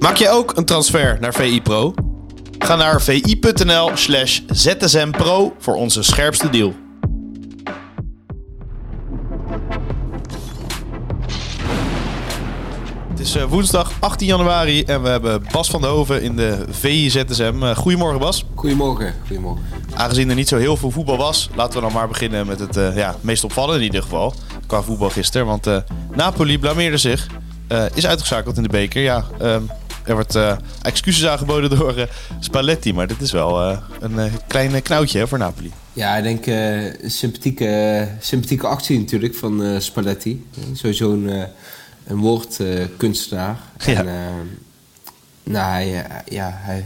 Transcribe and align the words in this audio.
Maak 0.00 0.16
je 0.16 0.28
ook 0.28 0.56
een 0.56 0.64
transfer 0.64 1.16
naar 1.20 1.34
VI 1.34 1.62
Pro? 1.62 1.94
Ga 2.58 2.76
naar 2.76 3.02
vi.nl 3.02 3.90
slash 3.94 4.40
zsmpro 4.48 5.54
voor 5.58 5.74
onze 5.74 6.02
scherpste 6.02 6.50
deal. 6.50 6.74
Het 13.08 13.20
is 13.20 13.34
eh, 13.36 13.44
woensdag 13.44 13.92
18 13.98 14.26
januari 14.26 14.82
en 14.82 15.02
we 15.02 15.08
hebben 15.08 15.42
Bas 15.52 15.70
van 15.70 15.80
der 15.80 15.90
Hoven 15.90 16.22
in 16.22 16.36
de 16.36 16.64
VI-ZSM. 16.70 17.62
Uh, 17.62 17.76
goedemorgen 17.76 18.20
Bas. 18.20 18.44
Goedemorgen, 18.54 19.14
goedemorgen. 19.26 19.64
Aangezien 19.94 20.28
er 20.28 20.34
niet 20.34 20.48
zo 20.48 20.56
heel 20.56 20.76
veel 20.76 20.90
voetbal 20.90 21.16
was, 21.16 21.50
laten 21.54 21.74
we 21.74 21.80
dan 21.80 21.92
maar 21.92 22.08
beginnen 22.08 22.46
met 22.46 22.58
het 22.58 22.76
uh, 22.76 22.96
ja, 22.96 23.16
meest 23.20 23.44
opvallende 23.44 23.78
in 23.78 23.84
ieder 23.84 24.02
geval. 24.02 24.34
Qua 24.66 24.82
voetbal 24.82 25.10
gisteren, 25.10 25.46
want 25.46 25.66
uh, 25.66 25.76
Napoli 26.14 26.58
blameerde 26.58 26.96
zich. 26.96 27.26
is 27.94 28.06
uitgeschakeld 28.06 28.56
in 28.56 28.62
de 28.62 28.68
beker. 28.68 29.02
Ja, 29.02 29.24
ehm, 29.38 29.62
er 30.10 30.16
wordt 30.16 30.38
excuses 30.82 31.26
aangeboden 31.26 31.70
door 31.70 32.08
Spalletti, 32.40 32.92
maar 32.92 33.06
dit 33.06 33.20
is 33.20 33.32
wel 33.32 33.60
een 34.00 34.30
klein 34.46 34.82
knoutje 34.82 35.18
hè, 35.18 35.28
voor 35.28 35.38
Napoli. 35.38 35.72
Ja, 35.92 36.16
ik 36.16 36.22
denk 36.22 36.46
een 37.02 37.10
sympathieke, 37.10 38.08
sympathieke 38.20 38.66
actie 38.66 38.98
natuurlijk 38.98 39.34
van 39.34 39.80
Spalletti. 39.80 40.46
Sowieso 40.72 41.12
een 41.12 41.48
een 42.10 42.18
woordkunstenaar. 42.18 43.60
Ja. 43.78 43.94
En, 43.94 44.06
uh, 44.06 44.12
nou, 45.42 45.70
hij, 45.70 46.04
eh, 46.04 46.16
ja, 46.28 46.50
hij, 46.52 46.84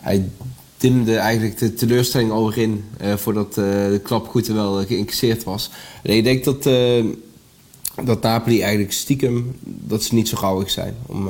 hij 0.00 0.28
dimde 0.76 1.16
eigenlijk 1.16 1.58
de 1.58 1.74
teleurstelling 1.74 2.30
al 2.30 2.52
in 2.52 2.84
uh, 3.02 3.16
voordat 3.16 3.48
uh, 3.48 3.64
de 3.64 4.00
klap 4.02 4.28
goed 4.28 4.48
en 4.48 4.54
wel 4.54 4.86
geïncasseerd 4.86 5.44
was. 5.44 5.70
En 6.02 6.16
ik 6.16 6.24
denk 6.24 6.44
dat, 6.44 6.62
dat 8.04 8.22
Napoli 8.22 8.60
eigenlijk 8.60 8.92
stiekem 8.92 9.56
dat 9.62 10.02
ze 10.02 10.14
niet 10.14 10.28
zo 10.28 10.36
gauwig 10.36 10.70
zijn 10.70 10.96
om, 11.06 11.28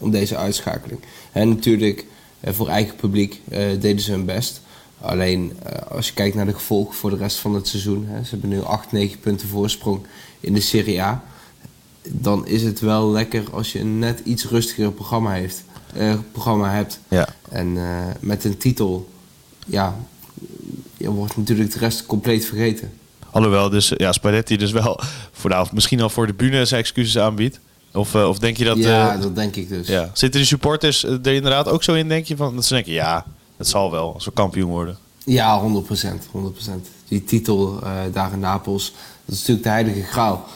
om 0.00 0.10
deze 0.10 0.36
uitschakeling. 0.36 1.00
En 1.32 1.48
natuurlijk 1.48 2.06
voor 2.44 2.68
eigen 2.68 2.96
publiek 2.96 3.40
deden 3.78 4.00
ze 4.00 4.10
hun 4.10 4.24
best. 4.24 4.60
Alleen 5.00 5.52
als 5.88 6.06
je 6.06 6.14
kijkt 6.14 6.36
naar 6.36 6.46
de 6.46 6.54
gevolgen 6.54 6.94
voor 6.94 7.10
de 7.10 7.16
rest 7.16 7.36
van 7.36 7.54
het 7.54 7.68
seizoen. 7.68 8.06
Hè, 8.06 8.24
ze 8.24 8.30
hebben 8.30 8.48
nu 8.48 8.62
8, 8.62 8.92
9 8.92 9.20
punten 9.20 9.48
voorsprong 9.48 10.00
in 10.40 10.54
de 10.54 10.60
Serie 10.60 11.02
A 11.02 11.24
dan 12.08 12.46
is 12.46 12.62
het 12.62 12.80
wel 12.80 13.10
lekker 13.10 13.44
als 13.52 13.72
je 13.72 13.80
een 13.80 13.98
net 13.98 14.20
iets 14.24 14.44
rustiger 14.44 14.92
programma, 14.92 15.30
heeft, 15.30 15.64
programma 16.32 16.70
hebt. 16.72 17.00
Ja. 17.08 17.28
En 17.48 17.66
uh, 17.66 18.06
met 18.20 18.44
een 18.44 18.56
titel, 18.56 19.10
ja, 19.66 19.96
je 20.96 21.10
wordt 21.10 21.36
natuurlijk 21.36 21.72
de 21.72 21.78
rest 21.78 22.06
compleet 22.06 22.44
vergeten. 22.44 22.92
Alhoewel, 23.30 23.70
dus 23.70 23.92
ja, 23.96 24.12
Spalletti 24.12 24.56
dus 24.56 24.72
wel 24.72 25.00
voor 25.32 25.50
de, 25.50 25.66
misschien 25.72 26.00
al 26.00 26.10
voor 26.10 26.26
de 26.26 26.34
bühne 26.34 26.64
zijn 26.64 26.80
excuses 26.80 27.18
aanbiedt. 27.18 27.60
Of, 27.92 28.14
uh, 28.14 28.28
of 28.28 28.38
denk 28.38 28.56
je 28.56 28.64
dat... 28.64 28.76
Ja, 28.76 29.16
dat 29.16 29.34
denk 29.34 29.56
ik 29.56 29.68
dus. 29.68 29.86
Ja. 29.86 30.10
Zitten 30.12 30.40
de 30.40 30.46
supporters 30.46 31.04
er 31.04 31.26
inderdaad 31.26 31.68
ook 31.68 31.82
zo 31.82 31.94
in, 31.94 32.08
denk 32.08 32.26
je? 32.26 32.36
Van, 32.36 32.54
dat 32.54 32.64
ze 32.64 32.74
denken, 32.74 32.92
ja, 32.92 33.26
het 33.56 33.68
zal 33.68 33.90
wel 33.90 34.14
als 34.14 34.24
we 34.24 34.32
kampioen 34.32 34.70
worden. 34.70 34.98
Ja, 35.24 35.62
100%. 35.62 35.64
100%. 36.32 36.70
Die 37.08 37.24
titel 37.24 37.80
daar 38.12 38.32
in 38.32 38.38
Napels, 38.40 38.92
dat 39.24 39.34
is 39.34 39.40
natuurlijk 39.40 39.66
de 39.66 39.72
heilige 39.72 40.02
graal 40.02 40.48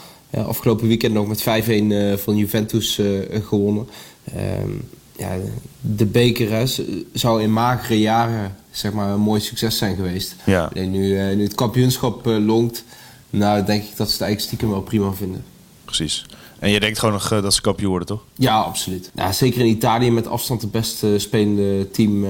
afgelopen 0.43 0.87
weekend 0.87 1.13
nog 1.13 1.27
met 1.27 1.41
5-1 1.41 1.43
uh, 1.45 2.11
eh, 2.11 2.19
van 2.19 2.35
Juventus 2.35 2.99
gewonnen. 3.43 3.87
Ehm, 4.23 4.69
ja, 5.17 5.35
de 5.81 6.05
beker 6.05 6.69
zou 7.13 7.41
in 7.41 7.53
magere 7.53 7.99
jaren 7.99 8.55
zeg 8.71 8.91
maar, 8.91 9.09
een 9.09 9.19
mooi 9.19 9.41
succes 9.41 9.77
zijn 9.77 9.95
geweest. 9.95 10.35
Ja. 10.45 10.69
En 10.73 10.91
nu, 10.91 11.35
nu 11.35 11.43
het 11.43 11.55
kampioenschap 11.55 12.25
longt, 12.25 12.83
nou 13.29 13.65
denk 13.65 13.83
ik 13.83 13.95
dat 13.95 14.07
ze 14.07 14.13
het 14.13 14.21
eigenlijk 14.21 14.41
stiekem 14.41 14.69
wel 14.69 14.81
prima 14.81 15.11
vinden. 15.11 15.43
Precies. 15.85 16.25
En 16.59 16.69
je 16.69 16.79
denkt 16.79 16.99
gewoon 16.99 17.13
nog 17.13 17.27
dat 17.27 17.53
ze 17.53 17.61
kampioen 17.61 17.89
worden, 17.89 18.07
toch? 18.07 18.23
Ja, 18.35 18.59
absoluut. 18.59 19.11
Ja, 19.15 19.31
zeker 19.31 19.59
in 19.59 19.67
Italië 19.67 20.11
met 20.11 20.27
afstand 20.27 20.61
het 20.61 20.71
best 20.71 21.03
spelende 21.17 21.91
team. 21.91 22.25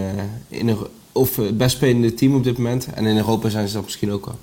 in, 0.48 0.78
of 1.12 1.36
het 1.36 1.58
best 1.58 1.76
spelende 1.76 2.14
team 2.14 2.36
op 2.36 2.44
dit 2.44 2.58
moment. 2.58 2.88
En 2.94 3.06
in 3.06 3.17
Europa 3.17 3.50
zijn 3.50 3.67
ze 3.67 3.73
dat 3.73 3.84
misschien 3.84 4.12
ook 4.12 4.26
wel. 4.26 4.38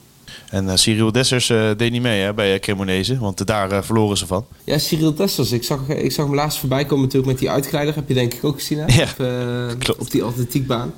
En 0.50 0.64
uh, 0.64 0.74
Cyril 0.74 1.12
Dessers 1.12 1.48
uh, 1.48 1.70
deed 1.76 1.90
niet 1.90 2.02
mee 2.02 2.20
hè, 2.20 2.34
bij 2.34 2.58
Cremonese, 2.58 3.18
want 3.18 3.46
daar 3.46 3.84
verloren 3.84 4.16
ze 4.16 4.26
van. 4.26 4.46
Ja, 4.64 4.78
Cyril 4.78 5.14
Dessers. 5.14 5.52
Ik 5.52 5.64
zag, 5.64 5.88
ik 5.88 6.12
zag 6.12 6.24
hem 6.26 6.34
laatst 6.34 6.58
voorbij 6.58 6.84
komen 6.84 7.04
natuurlijk 7.04 7.32
met 7.32 7.40
die 7.40 7.50
uitgeleider. 7.50 7.94
Heb 7.94 8.08
je 8.08 8.14
denk 8.14 8.34
ik 8.34 8.44
ook 8.44 8.58
gezien 8.58 8.78
hè? 8.78 8.86
Ja, 9.02 9.72
op, 9.72 9.96
op 9.98 10.10
die 10.10 10.22
atletiekbaan. 10.22 10.94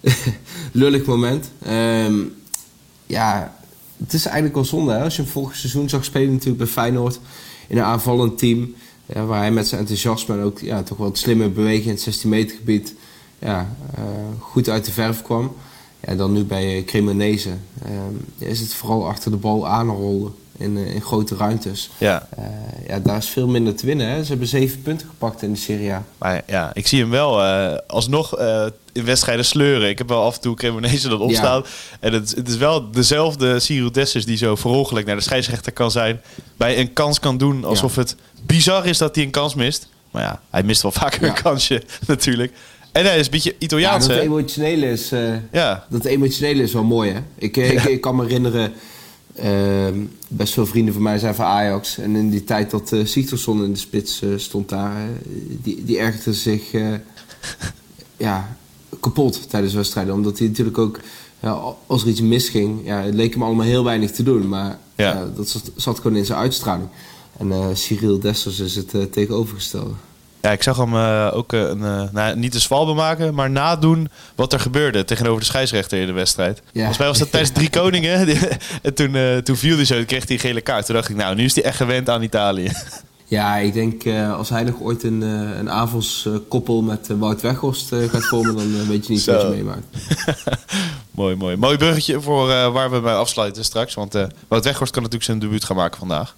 Lullig 0.72 1.04
moment. 1.04 1.50
Um, 1.68 2.34
ja, 3.06 3.56
het 3.96 4.12
is 4.12 4.24
eigenlijk 4.24 4.54
wel 4.54 4.64
zonde 4.64 4.92
hè? 4.92 5.02
als 5.02 5.16
je 5.16 5.22
hem 5.22 5.30
vorig 5.30 5.56
seizoen 5.56 5.88
zag 5.88 6.04
spelen 6.04 6.32
natuurlijk 6.32 6.58
bij 6.58 6.66
Feyenoord. 6.66 7.20
In 7.66 7.76
een 7.76 7.84
aanvallend 7.84 8.38
team. 8.38 8.74
Ja, 9.06 9.24
waar 9.24 9.38
hij 9.38 9.50
met 9.50 9.68
zijn 9.68 9.80
enthousiasme 9.80 10.34
en 10.34 10.42
ook 10.42 10.58
ja, 10.58 10.82
toch 10.82 10.98
wel 10.98 11.06
het 11.06 11.18
slimme 11.18 11.48
bewegen 11.48 11.84
in 11.84 11.90
het 11.90 12.00
16 12.00 12.30
meter 12.30 12.56
gebied 12.56 12.94
ja, 13.38 13.76
uh, 13.98 14.04
goed 14.38 14.68
uit 14.68 14.84
de 14.84 14.92
verf 14.92 15.22
kwam. 15.22 15.54
En 16.00 16.16
dan 16.16 16.32
nu 16.32 16.44
bij 16.44 16.82
Cremonese 16.86 17.56
uh, 18.38 18.48
is 18.48 18.60
het 18.60 18.74
vooral 18.74 19.08
achter 19.08 19.30
de 19.30 19.36
bal 19.36 19.68
aanrollen 19.68 20.34
in, 20.58 20.76
uh, 20.76 20.94
in 20.94 21.02
grote 21.02 21.36
ruimtes. 21.36 21.90
Ja. 21.98 22.28
Uh, 22.38 22.44
ja, 22.88 22.98
daar 22.98 23.16
is 23.16 23.28
veel 23.28 23.48
minder 23.48 23.74
te 23.74 23.86
winnen. 23.86 24.08
Hè. 24.08 24.22
Ze 24.22 24.28
hebben 24.28 24.48
zeven 24.48 24.82
punten 24.82 25.08
gepakt 25.08 25.42
in 25.42 25.52
de 25.52 25.58
Serie 25.58 25.92
A. 25.92 26.04
Maar 26.18 26.42
ja, 26.46 26.70
ik 26.74 26.86
zie 26.86 27.00
hem 27.00 27.10
wel 27.10 27.42
alsnog 27.86 28.38
in 28.96 29.04
wedstrijden 29.04 29.44
sleuren. 29.44 29.88
Ik 29.88 29.98
heb 29.98 30.08
wel 30.08 30.22
af 30.22 30.34
en 30.34 30.40
toe 30.40 30.56
Cremonese 30.56 31.08
dat 31.08 31.20
opstaan. 31.20 31.62
Ja. 31.64 31.96
En 32.00 32.12
het, 32.12 32.34
het, 32.36 32.48
is 32.48 32.56
wel 32.56 32.90
dezelfde 32.90 33.60
Ciro 33.60 33.90
Dessers 33.90 34.24
die 34.24 34.36
zo 34.36 34.56
verongelijk 34.56 35.06
naar 35.06 35.16
de 35.16 35.22
scheidsrechter 35.22 35.72
kan 35.72 35.90
zijn. 35.90 36.20
Bij 36.56 36.78
een 36.78 36.92
kans 36.92 37.20
kan 37.20 37.38
doen 37.38 37.64
alsof 37.64 37.94
ja. 37.94 38.00
het 38.00 38.16
bizar 38.46 38.86
is 38.86 38.98
dat 38.98 39.14
hij 39.14 39.24
een 39.24 39.30
kans 39.30 39.54
mist. 39.54 39.88
Maar 40.10 40.22
ja, 40.22 40.40
hij 40.50 40.62
mist 40.62 40.82
wel 40.82 40.92
vaker 40.92 41.22
een 41.22 41.42
kansje 41.42 41.82
natuurlijk. 42.06 42.52
En 42.92 43.04
hij 43.04 43.18
is 43.18 43.24
een 43.24 43.30
beetje 43.30 43.54
Italiaans, 43.58 44.06
ja, 44.06 44.14
dat 44.14 44.22
emotionele 44.22 44.90
is, 44.90 45.12
ja. 45.52 45.86
Dat 45.90 46.04
emotionele 46.04 46.62
is 46.62 46.72
wel 46.72 46.84
mooi, 46.84 47.12
hè? 47.12 47.20
Ik, 47.34 47.56
ik, 47.56 47.84
ik 47.84 48.00
kan 48.00 48.16
me 48.16 48.22
herinneren... 48.22 48.72
Uh, 49.44 49.86
best 50.28 50.52
veel 50.52 50.66
vrienden 50.66 50.94
van 50.94 51.02
mij 51.02 51.18
zijn 51.18 51.34
van 51.34 51.44
Ajax. 51.44 51.98
En 51.98 52.16
in 52.16 52.30
die 52.30 52.44
tijd 52.44 52.70
dat 52.70 52.92
uh, 52.92 53.06
Sigtorsson 53.06 53.64
in 53.64 53.72
de 53.72 53.78
spits 53.78 54.22
uh, 54.22 54.38
stond 54.38 54.68
daar... 54.68 55.08
die, 55.62 55.84
die 55.84 55.98
ergerde 55.98 56.32
zich 56.32 56.62
ja, 58.16 58.56
kapot 59.00 59.50
tijdens 59.50 59.74
wedstrijden. 59.74 60.14
Omdat 60.14 60.38
hij 60.38 60.48
natuurlijk 60.48 60.78
ook... 60.78 61.00
Ja, 61.40 61.74
als 61.86 62.02
er 62.02 62.08
iets 62.08 62.20
misging, 62.20 62.80
ja, 62.84 63.02
het 63.02 63.14
leek 63.14 63.32
hem 63.32 63.42
allemaal 63.42 63.66
heel 63.66 63.84
weinig 63.84 64.10
te 64.10 64.22
doen. 64.22 64.48
Maar 64.48 64.78
ja. 64.94 65.28
dat 65.36 65.48
zat, 65.48 65.70
zat, 65.76 65.96
gewoon 65.96 66.16
in 66.16 66.24
zijn 66.24 66.38
uitstraling. 66.38 66.88
En 67.36 67.76
Cyril 67.76 68.20
Dessers 68.20 68.60
is 68.60 68.76
het 68.76 69.12
tegenovergestelde. 69.12 69.94
Ja, 70.40 70.52
ik 70.52 70.62
zag 70.62 70.76
hem 70.76 70.94
uh, 70.94 71.30
ook 71.32 71.52
uh, 71.52 71.60
een, 71.60 71.78
uh, 71.78 72.02
nou, 72.12 72.36
niet 72.36 72.52
de 72.52 72.58
zwalbe 72.58 72.92
maken, 72.92 73.34
maar 73.34 73.50
nadoen 73.50 74.08
wat 74.34 74.52
er 74.52 74.60
gebeurde 74.60 75.04
tegenover 75.04 75.40
de 75.40 75.46
scheidsrechter 75.46 76.00
in 76.00 76.06
de 76.06 76.12
wedstrijd. 76.12 76.62
Ja. 76.64 76.72
Volgens 76.72 76.98
mij 76.98 77.06
was 77.06 77.18
dat 77.18 77.30
tijdens 77.30 77.52
drie 77.52 77.70
koningen. 77.80 78.28
en 78.82 78.94
toen, 78.94 79.42
toen 79.42 79.56
viel 79.56 79.76
hij 79.76 79.84
zo, 79.84 80.04
kreeg 80.04 80.24
hij 80.26 80.36
een 80.36 80.42
gele 80.42 80.60
kaart. 80.60 80.86
Toen 80.86 80.94
dacht 80.94 81.08
ik, 81.08 81.16
nou, 81.16 81.34
nu 81.34 81.44
is 81.44 81.54
hij 81.54 81.64
echt 81.64 81.76
gewend 81.76 82.08
aan 82.08 82.22
Italië. 82.22 82.70
Ja, 83.28 83.56
ik 83.56 83.72
denk 83.72 84.06
als 84.36 84.48
hij 84.48 84.62
nog 84.62 84.80
ooit 84.80 85.02
een, 85.02 85.20
een 85.20 85.70
avondskoppel 85.70 86.82
met 86.82 87.08
Wout 87.18 87.40
Weghorst 87.40 87.88
gaat 87.88 88.24
vormen, 88.24 88.76
dan 88.76 88.88
weet 88.88 89.06
je 89.06 89.12
niet 89.12 89.24
wat 89.34 89.40
je 89.40 89.48
meemaakt. 89.48 89.86
mooi, 91.10 91.36
mooi. 91.36 91.56
Mooi 91.56 91.76
bruggetje 91.76 92.20
voor 92.20 92.46
waar 92.46 92.90
we 92.90 93.00
bij 93.00 93.14
afsluiten 93.14 93.64
straks. 93.64 93.94
Want 93.94 94.12
Wout 94.48 94.64
Weghorst 94.64 94.92
kan 94.92 95.02
natuurlijk 95.02 95.24
zijn 95.24 95.38
debuut 95.38 95.64
gaan 95.64 95.76
maken 95.76 95.98
vandaag. 95.98 96.36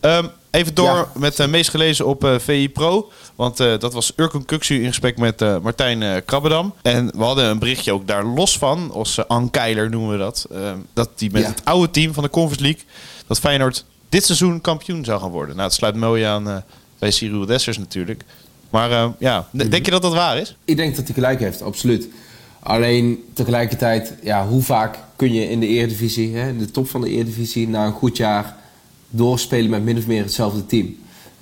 Um, 0.00 0.30
Even 0.58 0.74
door 0.74 1.08
met 1.14 1.36
de 1.36 1.46
meest 1.46 1.70
gelezen 1.70 2.06
op 2.06 2.24
uh, 2.24 2.38
VI 2.38 2.70
Pro. 2.70 3.10
Want 3.34 3.60
uh, 3.60 3.78
dat 3.78 3.92
was 3.92 4.12
Urkun 4.16 4.44
Kuksu 4.44 4.82
in 4.82 4.86
gesprek 4.86 5.18
met 5.18 5.40
Martijn 5.62 6.24
Krabbedam. 6.24 6.74
En 6.82 7.10
we 7.16 7.22
hadden 7.22 7.44
een 7.44 7.58
berichtje 7.58 7.92
ook 7.92 8.06
daar 8.06 8.24
los 8.24 8.58
van. 8.58 8.90
Als 8.92 9.28
Ann 9.28 9.50
Keiler 9.50 9.90
noemen 9.90 10.10
we 10.10 10.18
dat. 10.18 10.46
dat 10.92 11.10
die 11.14 11.30
met 11.30 11.46
het 11.46 11.64
oude 11.64 11.90
team 11.90 12.12
van 12.14 12.22
de 12.22 12.30
Conference 12.30 12.62
League... 12.62 12.82
dat 13.26 13.38
Feyenoord 13.38 13.84
dit 14.08 14.24
seizoen 14.24 14.60
kampioen 14.60 15.04
zou 15.04 15.20
gaan 15.20 15.30
worden. 15.30 15.54
Nou, 15.54 15.66
het 15.66 15.76
sluit 15.76 15.96
mooi 15.96 16.22
aan 16.22 16.64
bij 16.98 17.10
Cyril 17.10 17.46
Dessers 17.46 17.78
natuurlijk. 17.78 18.24
Maar 18.70 19.12
ja, 19.18 19.48
mhm. 19.50 19.68
denk 19.68 19.84
je 19.84 19.90
dat 19.90 20.02
dat 20.02 20.14
waar 20.14 20.38
is? 20.38 20.56
Ik 20.64 20.76
denk 20.76 20.96
dat 20.96 21.04
hij 21.04 21.14
gelijk 21.14 21.40
heeft, 21.40 21.62
absoluut. 21.62 22.08
Alleen 22.60 23.24
tegelijkertijd, 23.34 24.14
ja, 24.22 24.46
hoe 24.46 24.62
vaak 24.62 24.98
kun 25.16 25.32
je 25.32 25.50
in 25.50 25.60
de 25.60 25.66
Eredivisie... 25.66 26.36
Hè, 26.36 26.48
in 26.48 26.58
de 26.58 26.70
top 26.70 26.88
van 26.88 27.00
de 27.00 27.10
Eredivisie... 27.10 27.68
na 27.68 27.86
een 27.86 27.92
goed 27.92 28.16
jaar 28.16 28.57
doorspelen 29.10 29.70
met 29.70 29.84
min 29.84 29.98
of 29.98 30.06
meer 30.06 30.22
hetzelfde 30.22 30.66
team. 30.66 30.96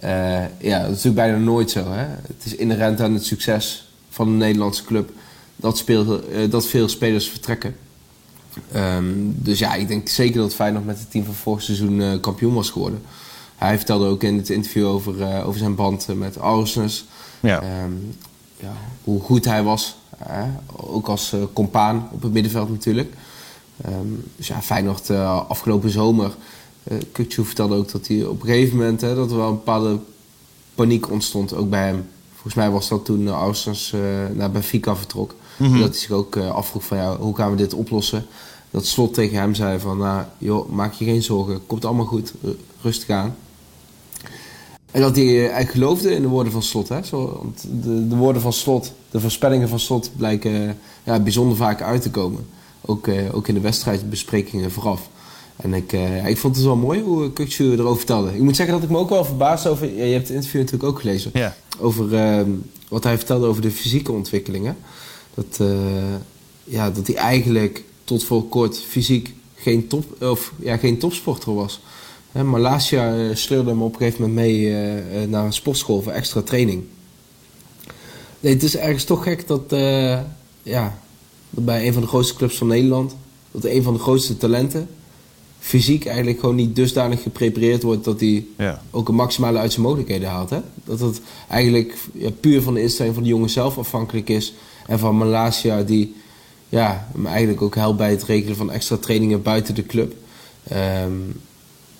Uh, 0.04 0.10
ja, 0.58 0.78
dat 0.78 0.90
is 0.90 0.96
natuurlijk 0.96 1.14
bijna 1.14 1.36
nooit 1.36 1.70
zo. 1.70 1.92
Hè? 1.92 2.04
Het 2.04 2.44
is 2.44 2.54
inherent 2.54 3.00
aan 3.00 3.14
het 3.14 3.24
succes 3.24 3.88
van 4.10 4.28
een 4.28 4.36
Nederlandse 4.36 4.84
club 4.84 5.10
dat, 5.56 5.78
speel, 5.78 6.30
uh, 6.30 6.50
dat 6.50 6.66
veel 6.66 6.88
spelers 6.88 7.28
vertrekken. 7.28 7.76
Um, 8.74 9.34
dus 9.38 9.58
ja, 9.58 9.74
ik 9.74 9.88
denk 9.88 10.08
zeker 10.08 10.40
dat 10.40 10.54
Feyenoord 10.54 10.84
met 10.84 10.98
het 10.98 11.10
team 11.10 11.24
van 11.24 11.34
vorig 11.34 11.62
seizoen 11.62 12.00
uh, 12.00 12.20
kampioen 12.20 12.54
was 12.54 12.70
geworden. 12.70 13.02
Hij 13.56 13.76
vertelde 13.76 14.06
ook 14.06 14.22
in 14.22 14.36
het 14.36 14.50
interview 14.50 14.86
over, 14.86 15.44
over 15.44 15.58
zijn 15.58 15.74
band 15.74 16.06
met 16.14 16.38
Arsenal. 16.38 16.88
Ja. 17.40 17.82
Um, 17.84 18.16
ja, 18.56 18.72
hoe 19.04 19.20
goed 19.20 19.44
hij 19.44 19.62
was. 19.62 19.96
ook 20.76 21.08
als 21.08 21.34
compaan 21.52 22.08
op 22.12 22.22
het 22.22 22.32
middenveld 22.32 22.70
natuurlijk. 22.70 23.14
Um, 23.88 24.24
dus 24.36 24.46
ja, 24.46 24.62
Feyenoord 24.62 25.10
afgelopen 25.10 25.90
zomer 25.90 26.34
uh, 26.92 26.98
Kutsu 27.12 27.44
vertelde 27.44 27.74
ook 27.74 27.92
dat 27.92 28.06
hij 28.06 28.24
op 28.24 28.40
een 28.40 28.48
gegeven 28.48 28.76
moment 28.76 29.00
hè, 29.00 29.14
dat 29.14 29.30
er 29.30 29.36
wel 29.36 29.48
een 29.48 29.54
bepaalde 29.54 29.98
paniek 30.74 31.10
ontstond, 31.10 31.54
ook 31.54 31.70
bij 31.70 31.86
hem. 31.86 32.08
volgens 32.32 32.54
mij 32.54 32.70
was 32.70 32.88
dat 32.88 33.04
toen 33.04 33.28
Austens 33.28 33.94
naar 34.32 34.50
Benfica 34.50 34.96
vertrok. 34.96 35.34
Mhm. 35.56 35.78
Dat 35.78 35.88
hij 35.88 35.98
zich 35.98 36.10
ook 36.10 36.36
afvroeg 36.36 36.84
van 36.84 36.96
ja, 36.96 37.16
hoe 37.16 37.36
gaan 37.36 37.50
we 37.50 37.56
dit 37.56 37.74
oplossen? 37.74 38.26
Dat 38.70 38.86
Slot 38.86 39.14
tegen 39.14 39.38
hem 39.38 39.54
zei 39.54 39.78
van 39.78 39.98
nou, 39.98 40.24
joh, 40.38 40.68
maak 40.70 40.92
je 40.92 41.04
geen 41.04 41.22
zorgen, 41.22 41.66
komt 41.66 41.84
allemaal 41.84 42.04
goed, 42.04 42.32
rustig 42.80 43.08
aan. 43.08 43.36
En 44.90 45.00
dat 45.00 45.16
hij 45.16 45.38
eigenlijk 45.38 45.70
geloofde 45.70 46.14
in 46.14 46.22
de 46.22 46.28
woorden 46.28 46.52
van 46.52 46.62
Slot. 46.62 46.88
Hè? 46.88 47.02
Zo, 47.02 47.38
want 47.42 47.66
de, 47.82 48.08
de 48.08 48.16
woorden 48.16 48.42
van 48.42 48.52
Slot, 48.52 48.92
de 49.10 49.20
voorspellingen 49.20 49.68
van 49.68 49.80
Slot 49.80 50.10
blijken 50.16 50.78
ja, 51.04 51.20
bijzonder 51.20 51.56
vaak 51.56 51.82
uit 51.82 52.02
te 52.02 52.10
komen. 52.10 52.46
Ook, 52.80 53.08
ook 53.32 53.48
in 53.48 53.54
de 53.54 53.60
wedstrijdbesprekingen 53.60 54.70
vooraf. 54.70 55.08
En 55.56 55.74
ik, 55.74 55.92
uh, 55.92 56.26
ik 56.26 56.38
vond 56.38 56.56
het 56.56 56.64
wel 56.64 56.76
mooi 56.76 57.00
hoe 57.02 57.32
Kukcu 57.32 57.72
erover 57.72 57.96
vertelde. 57.96 58.34
Ik 58.34 58.40
moet 58.40 58.56
zeggen 58.56 58.74
dat 58.74 58.84
ik 58.84 58.90
me 58.90 58.98
ook 58.98 59.08
wel 59.08 59.24
verbaasd 59.24 59.66
over... 59.66 59.94
Ja, 59.94 60.04
je 60.04 60.12
hebt 60.12 60.28
het 60.28 60.36
interview 60.36 60.60
natuurlijk 60.60 60.90
ook 60.90 61.00
gelezen. 61.00 61.30
Ja. 61.34 61.56
Over 61.78 62.12
uh, 62.12 62.46
wat 62.88 63.04
hij 63.04 63.16
vertelde 63.16 63.46
over 63.46 63.62
de 63.62 63.70
fysieke 63.70 64.12
ontwikkelingen. 64.12 64.76
Dat, 65.34 65.58
uh, 65.60 65.68
ja, 66.64 66.90
dat 66.90 67.06
hij 67.06 67.16
eigenlijk 67.16 67.84
tot 68.04 68.24
voor 68.24 68.48
kort 68.48 68.78
fysiek 68.78 69.34
geen, 69.54 69.86
top, 69.86 70.22
of, 70.22 70.52
ja, 70.58 70.76
geen 70.76 70.98
topsporter 70.98 71.54
was. 71.54 71.80
Hè, 72.32 72.44
Malasia 72.44 73.34
sleurde 73.34 73.70
hem 73.70 73.82
op 73.82 73.92
een 73.92 73.98
gegeven 73.98 74.20
moment 74.20 74.46
mee 74.46 75.26
naar 75.26 75.44
een 75.44 75.52
sportschool 75.52 76.02
voor 76.02 76.12
extra 76.12 76.42
training. 76.42 76.84
Nee, 78.40 78.52
het 78.52 78.62
is 78.62 78.76
ergens 78.76 79.04
toch 79.04 79.22
gek 79.22 79.46
dat, 79.46 79.62
ja, 80.62 80.98
dat 81.50 81.64
bij 81.64 81.86
een 81.86 81.92
van 81.92 82.02
de 82.02 82.08
grootste 82.08 82.34
clubs 82.34 82.56
van 82.56 82.66
Nederland... 82.66 83.16
dat 83.50 83.64
een 83.64 83.82
van 83.82 83.92
de 83.92 83.98
grootste 83.98 84.36
talenten 84.36 84.88
fysiek 85.66 86.06
eigenlijk 86.06 86.40
gewoon 86.40 86.54
niet 86.54 86.76
dusdanig 86.76 87.22
geprepareerd 87.22 87.82
wordt 87.82 88.04
dat 88.04 88.20
hij 88.20 88.46
Ja. 88.58 88.82
ook 88.90 89.08
een 89.08 89.14
maximale 89.14 89.58
uit 89.58 89.72
zijn 89.72 89.84
mogelijkheden 89.84 90.28
haalt. 90.28 90.50
Hè? 90.50 90.60
Dat 90.84 91.00
het 91.00 91.20
eigenlijk 91.48 91.94
ja, 92.12 92.30
puur 92.40 92.62
van 92.62 92.74
de 92.74 92.82
instelling 92.82 93.14
van 93.14 93.22
de 93.22 93.28
jongen 93.28 93.50
zelf 93.50 93.78
afhankelijk 93.78 94.28
is. 94.28 94.54
En 94.86 94.98
van 94.98 95.16
Malasia 95.16 95.82
die 95.82 96.14
ja, 96.68 97.08
hem 97.12 97.26
eigenlijk 97.26 97.62
ook 97.62 97.74
helpt 97.74 97.96
bij 97.98 98.10
het 98.10 98.22
regelen 98.24 98.56
van 98.56 98.70
extra 98.70 98.96
trainingen 98.96 99.42
buiten 99.42 99.74
de 99.74 99.86
club. 99.86 100.14
Ehm, 100.68 101.12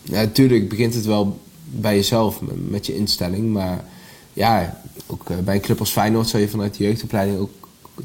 ja, 0.02 0.14
natuurlijk 0.20 0.68
begint 0.68 0.94
het 0.94 1.04
wel 1.06 1.40
bij 1.64 1.94
jezelf 1.94 2.40
met, 2.40 2.70
met 2.70 2.86
je 2.86 2.96
instelling. 2.96 3.52
Maar 3.52 3.84
ja, 4.32 4.80
ook 5.06 5.30
eh, 5.30 5.36
bij 5.38 5.54
een 5.54 5.60
club 5.60 5.78
als 5.80 5.90
Feyenoord 5.90 6.28
zou 6.28 6.42
je 6.42 6.48
vanuit 6.48 6.76
de 6.76 6.84
jeugdopleiding 6.84 7.38
ook 7.38 7.50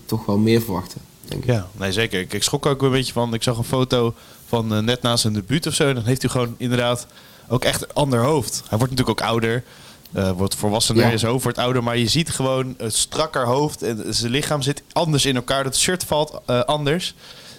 toch 0.05 0.25
wel 0.25 0.37
meer 0.37 0.61
verwachten. 0.61 1.01
Denk 1.25 1.43
ik. 1.43 1.49
Ja, 1.49 1.67
nee 1.79 1.91
zeker. 1.91 2.19
Ik, 2.19 2.33
ik 2.33 2.43
schrok 2.43 2.65
ook 2.65 2.81
een 2.81 2.91
beetje 2.91 3.13
van. 3.13 3.33
Ik 3.33 3.43
zag 3.43 3.57
een 3.57 3.63
foto 3.63 4.13
van 4.51 4.73
eh, 4.75 4.79
net 4.79 5.01
na 5.01 5.17
zijn 5.17 5.33
debuut 5.33 5.67
of 5.67 5.73
zo. 5.73 5.93
Dan 5.93 6.03
heeft 6.03 6.21
hij 6.21 6.31
gewoon 6.31 6.55
inderdaad 6.57 7.07
ook 7.47 7.63
echt 7.63 7.81
een 7.81 7.93
ander 7.93 8.19
hoofd. 8.19 8.63
Hij 8.69 8.77
wordt 8.77 8.93
natuurlijk 8.93 9.21
ook 9.21 9.27
ouder. 9.29 9.63
eh, 10.11 10.31
wordt 10.31 10.55
volwassener, 10.55 11.11
Ja. 11.11 11.17
zijn 11.17 11.31
hoofd 11.31 11.43
wordt 11.43 11.57
ouder. 11.57 11.83
Maar 11.83 11.97
je 11.97 12.07
ziet 12.07 12.29
gewoon 12.29 12.73
een 12.77 12.91
strakker 12.91 13.45
hoofd. 13.45 13.81
En 13.83 14.13
zijn 14.13 14.31
lichaam 14.31 14.61
zit 14.61 14.81
anders 14.91 15.25
in 15.25 15.35
elkaar. 15.35 15.63
Dat 15.63 15.77
shirt 15.77 16.03
valt 16.03 16.39
eh, 16.45 16.59
anders. 16.61 17.13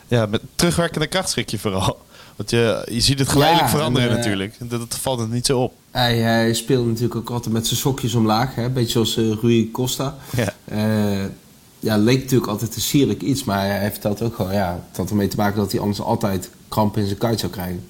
Ja, 0.08 0.26
met 0.26 0.40
terugwerkende 0.54 1.06
kracht 1.06 1.30
schrik 1.30 1.50
je 1.50 1.58
vooral. 1.58 1.98
Want 2.36 2.50
je, 2.50 2.88
je 2.90 3.00
ziet 3.00 3.18
het 3.18 3.28
geleidelijk 3.28 3.68
Ja, 3.70 3.76
veranderen 3.76 4.10
en, 4.10 4.16
natuurlijk. 4.16 4.54
Dat, 4.58 4.70
dat 4.80 4.98
valt 5.00 5.18
het 5.18 5.30
niet 5.30 5.46
zo 5.46 5.60
op. 5.60 5.72
Hij, 5.90 6.16
hij 6.18 6.54
speelde 6.54 6.88
natuurlijk 6.88 7.14
ook 7.16 7.30
altijd 7.30 7.54
met 7.54 7.66
zijn 7.66 7.80
sokjes 7.80 8.14
omlaag. 8.14 8.54
Hè? 8.54 8.68
Beetje 8.70 8.90
zoals 9.04 9.16
Rui 9.42 9.70
Costa. 9.70 10.16
Ja. 10.36 10.52
Ja, 11.80 11.96
leek 11.96 12.20
natuurlijk 12.20 12.50
altijd 12.50 12.74
een 12.74 12.80
sierlijk 12.80 13.22
iets. 13.22 13.44
Maar 13.44 13.66
hij 13.66 13.90
vertelt 13.90 14.22
ook 14.22 14.34
gewoon, 14.34 14.52
ja, 14.52 14.80
het 14.88 14.96
had 14.96 15.10
ermee 15.10 15.28
te 15.28 15.36
maken 15.36 15.56
dat 15.56 15.72
hij 15.72 15.80
anders 15.80 16.00
altijd 16.00 16.50
kramp 16.72 16.96
in 16.96 17.06
zijn 17.06 17.18
kuit 17.18 17.40
zou 17.40 17.52
krijgen. 17.52 17.84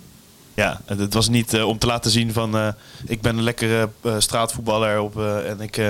Ja, 0.55 0.81
het 0.85 1.15
was 1.15 1.29
niet 1.29 1.55
eh, 1.55 1.69
om 1.69 1.79
te 1.79 1.87
laten 1.87 2.11
zien 2.11 2.33
van... 2.33 2.57
eh, 2.57 2.69
ik 3.07 3.21
ben 3.21 3.37
een 3.37 3.43
lekkere 3.43 3.89
eh, 4.01 4.15
straatvoetballer 4.19 5.01
op, 5.01 5.21
en 5.21 5.61
ik 5.61 5.81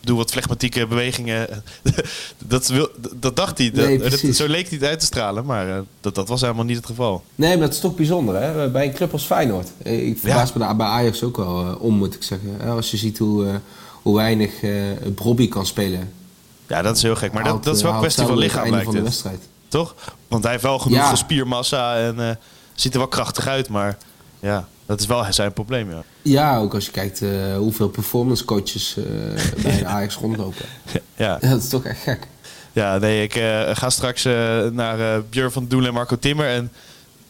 doe 0.00 0.16
wat 0.16 0.30
flegmatieke 0.30 0.86
bewegingen. 0.86 1.62
dat, 2.46 2.66
wil, 2.68 2.88
dat 3.14 3.36
dacht 3.36 3.58
hij. 3.58 3.70
Dat- 3.70 3.84
Nee, 3.86 3.98
dat- 3.98 4.08
precies. 4.08 4.36
zo 4.36 4.46
leek 4.48 4.68
hij 4.68 4.78
het 4.78 4.88
uit 4.88 5.00
te 5.00 5.06
stralen, 5.06 5.44
maar 5.44 5.82
dat, 6.00 6.14
dat 6.14 6.28
was 6.28 6.40
helemaal 6.40 6.64
niet 6.64 6.76
het 6.76 6.86
geval. 6.86 7.24
Nee, 7.34 7.50
maar 7.56 7.66
dat 7.66 7.74
is 7.74 7.80
toch 7.80 7.94
bijzonder, 7.94 8.42
hè? 8.42 8.70
Bij 8.70 8.86
een 8.86 8.94
club 8.94 9.12
als 9.12 9.24
Feyenoord. 9.24 9.68
Ik 9.82 10.18
verbaas 10.18 10.52
me 10.52 10.58
daar 10.58 10.76
bij 10.76 10.86
Ajax 10.86 11.22
ook 11.22 11.36
wel 11.36 11.76
om, 11.80 11.94
moet 11.94 12.14
ik 12.14 12.22
zeggen. 12.22 12.60
Als 12.60 12.90
je 12.90 12.96
ziet 12.96 13.18
hoe, 13.18 13.60
hoe 14.02 14.16
weinig 14.16 14.52
Brobby 15.14 15.48
kan 15.48 15.66
spelen. 15.66 16.12
Ja, 16.66 16.82
dat 16.82 16.96
is 16.96 17.02
heel 17.02 17.16
gek. 17.16 17.32
Maar 17.32 17.44
dat, 17.44 17.64
dat 17.64 17.76
is 17.76 17.82
wel 17.82 17.92
een 17.92 17.98
kwestie 17.98 18.24
van 18.26 18.38
lichaam, 18.38 18.70
lijkt 18.70 18.92
de 18.92 19.02
wedstrijd. 19.02 19.40
Toch? 19.76 19.94
Want 20.28 20.42
hij 20.42 20.52
heeft 20.52 20.64
wel 20.64 20.78
genoeg 20.78 20.98
Ja. 20.98 21.14
spiermassa 21.14 21.96
en 21.96 22.20
eh, 22.20 22.30
ziet 22.74 22.92
er 22.92 22.98
wel 22.98 23.08
krachtig 23.08 23.46
uit. 23.46 23.68
Maar 23.68 23.96
ja, 24.40 24.68
dat 24.86 25.00
is 25.00 25.06
wel 25.06 25.32
zijn 25.32 25.52
probleem, 25.52 25.90
ja. 25.90 26.02
Ja, 26.22 26.58
ook 26.58 26.74
als 26.74 26.84
je 26.84 26.90
kijkt 26.90 27.22
eh, 27.22 27.56
hoeveel 27.56 27.88
performance 27.88 28.44
coaches 28.44 28.96
eh, 28.96 29.04
bij 29.62 29.78
een 29.78 29.86
Ajax 29.86 30.14
rondlopen. 30.14 30.64
ja. 31.16 31.38
Dat 31.40 31.62
is 31.62 31.68
toch 31.68 31.84
echt 31.84 32.02
gek. 32.02 32.26
Ja, 32.72 32.98
nee, 32.98 33.22
ik 33.22 33.32
ga 33.76 33.90
straks 33.90 34.24
naar 34.72 35.22
Björn 35.22 35.52
van 35.52 35.66
Doelen 35.68 35.88
en 35.88 35.94
Marco 35.94 36.18
Timmer. 36.18 36.48
En 36.48 36.72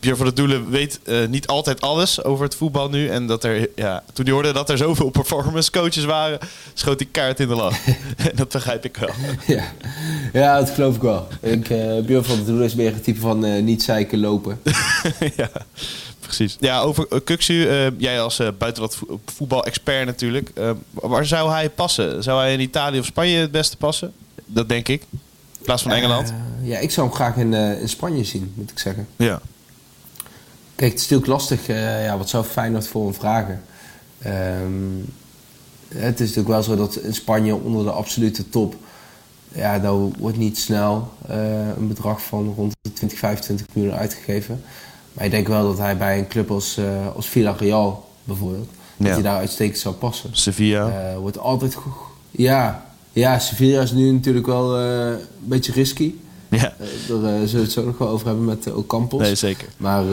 Björn 0.01 0.17
van 0.17 0.27
der 0.27 0.35
Doelen 0.35 0.71
weet 0.71 1.01
eh, 1.05 1.27
niet 1.27 1.47
altijd 1.47 1.81
alles 1.81 2.25
over 2.25 2.45
het 2.45 2.55
voetbal 2.55 2.89
nu. 2.89 3.09
En 3.09 3.27
dat 3.27 3.45
er, 3.45 3.69
ja, 3.75 4.03
toen 4.13 4.25
hij 4.25 4.35
hoorde 4.35 4.53
dat 4.53 4.71
er 4.71 4.77
zoveel 4.77 5.11
performance 5.11 5.71
coaches 5.71 6.05
waren, 6.05 6.39
schoot 6.75 7.01
hij 7.01 7.09
kaart 7.11 7.41
in 7.41 7.49
de 7.49 7.55
lach. 7.55 7.79
dat 8.35 8.49
begrijp 8.49 8.85
ik 8.85 8.97
wel. 8.97 9.11
Ja, 9.57 9.65
ja 10.33 10.59
dat 10.59 10.71
geloof 10.71 10.95
ik 10.97 11.03
wel. 11.03 11.27
Ik, 11.41 11.71
eh 11.71 11.99
Björn 12.05 12.25
van 12.25 12.37
der 12.37 12.45
Doelen 12.45 12.65
is 12.65 12.75
meer 12.75 12.93
het 12.93 13.05
type 13.05 13.21
van 13.21 13.45
eh, 13.45 13.63
niet 13.63 13.83
zeiken 13.83 14.21
lopen. 14.21 14.61
ja, 15.37 15.51
precies. 16.21 16.57
Ja, 16.61 16.81
over 16.81 17.07
eh, 17.39 17.91
jij 17.99 18.21
als 18.21 18.39
eh 18.39 18.49
buitenland 18.59 18.95
vo- 18.95 19.21
voetbal-expert 19.25 20.07
natuurlijk. 20.07 20.51
Eh, 20.55 20.71
waar 20.93 21.27
zou 21.27 21.51
hij 21.51 21.71
passen? 21.71 22.23
Zou 22.23 22.41
hij 22.41 22.53
in 22.53 22.61
Italië 22.61 22.99
of 22.99 23.05
Spanje 23.07 23.39
het 23.39 23.51
beste 23.51 23.77
passen? 23.77 24.13
Dat 24.47 24.69
denk 24.69 24.89
ik. 24.89 25.03
In 25.59 25.65
plaats 25.65 25.83
van 25.83 25.93
Engeland. 25.93 26.29
Eh, 26.63 26.69
ja, 26.69 26.79
ik 26.79 26.91
zou 26.91 27.07
hem 27.07 27.17
graag 27.17 27.37
in, 27.37 27.55
eh, 27.55 27.81
in 27.81 27.89
Spanje 27.89 28.25
zien, 28.25 28.53
moet 28.55 28.71
ik 28.71 28.79
zeggen. 28.79 29.07
ja. 29.17 29.41
Kijk, 30.77 30.91
het 30.91 31.01
is 31.01 31.09
natuurlijk 31.09 31.29
lastig. 31.29 31.69
eh, 31.69 32.05
ja, 32.05 32.19
wat 32.19 32.29
zou 32.29 32.45
Feyenoord 32.45 32.89
voor 32.89 33.05
hem 33.05 33.15
vragen? 33.15 33.63
Ehm, 34.19 34.73
het 35.89 36.15
is 36.21 36.29
natuurlijk 36.29 36.49
wel 36.49 36.63
zo 36.63 36.77
dat 36.77 36.97
in 36.97 37.15
Spanje 37.15 37.55
onder 37.55 37.85
de 37.85 37.91
absolute 37.91 38.49
top... 38.49 38.75
Ja, 39.53 39.79
daar 39.79 39.95
wordt 39.95 40.37
niet 40.37 40.59
snel 40.59 41.09
eh, 41.29 41.69
een 41.77 41.89
bedrag 41.89 42.23
van 42.23 42.55
rond 42.57 42.75
de 42.81 42.93
20, 42.93 43.19
25 43.19 43.67
miljoen 43.73 43.95
uitgegeven. 43.95 44.63
Maar 45.13 45.25
ik 45.25 45.31
denk 45.31 45.49
wel 45.49 45.63
dat 45.63 45.79
hij 45.79 45.97
bij 45.97 46.19
een 46.19 46.29
club 46.29 46.51
als, 46.51 46.77
eh 46.77 47.15
als 47.15 47.27
Villarreal 47.29 48.09
bijvoorbeeld... 48.25 48.69
dat 48.97 49.13
hij 49.13 49.23
daar 49.23 49.39
uitstekend 49.39 49.79
zou 49.79 49.95
passen. 49.95 50.31
Sevilla. 50.33 51.15
Wordt 51.19 51.39
altijd 51.39 51.75
goed. 51.75 51.93
Ja, 52.31 52.87
ja, 53.13 53.39
Sevilla 53.39 53.83
is 53.83 53.93
nu 53.93 54.11
natuurlijk 54.13 54.47
wel 54.47 54.79
een 54.79 55.19
beetje 55.45 55.73
risky. 55.73 56.15
ja, 56.51 56.59
daar 56.59 56.89
eh, 56.89 57.09
zullen 57.09 57.51
we 57.51 57.59
het 57.59 57.73
zo 57.73 57.85
nog 57.85 57.99
wel 57.99 58.09
over 58.09 58.27
hebben 58.27 58.45
met 58.45 58.67
uh, 58.67 58.77
Ocampos. 58.77 59.21
nee, 59.21 59.35
zeker. 59.35 59.69
Maar 59.77 60.05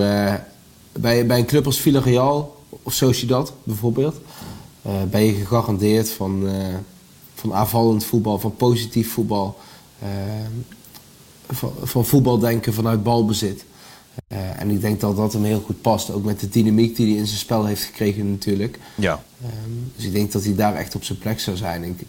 bij, 1.00 1.25
bij 1.25 1.39
een 1.39 1.45
club 1.45 1.65
als 1.65 1.79
Villarreal 1.79 2.63
of 2.83 2.93
Sociedad 2.93 3.53
bijvoorbeeld... 3.63 4.15
eh, 4.81 5.03
ben 5.12 5.23
je 5.23 5.33
gegarandeerd 5.33 6.09
van, 6.09 6.47
eh, 6.47 6.75
van 7.35 7.53
aanvallend 7.53 8.05
voetbal, 8.05 8.39
van 8.39 8.55
positief 8.55 9.12
voetbal... 9.12 9.57
eh, 10.00 10.07
van, 11.50 11.71
van 11.81 12.05
voetbaldenken 12.05 12.73
vanuit 12.73 13.03
balbezit. 13.03 13.65
En 14.57 14.69
ik 14.69 14.81
denk 14.81 15.00
dat 15.00 15.15
dat 15.15 15.33
hem 15.33 15.43
heel 15.43 15.63
goed 15.65 15.81
past. 15.81 16.12
Ook 16.12 16.23
met 16.23 16.39
de 16.39 16.50
dynamiek 16.50 16.95
die 16.95 17.07
hij 17.07 17.15
in 17.15 17.27
zijn 17.27 17.39
spel 17.39 17.65
heeft 17.65 17.83
gekregen 17.83 18.31
natuurlijk. 18.31 18.79
Ja. 18.95 19.23
Ehm, 19.41 19.51
dus 19.95 20.05
ik 20.05 20.12
denk 20.12 20.31
dat 20.31 20.43
hij 20.43 20.55
daar 20.55 20.75
echt 20.75 20.95
op 20.95 21.03
zijn 21.03 21.17
plek 21.17 21.39
zou 21.39 21.57
zijn. 21.57 21.83
Ik, 21.83 22.01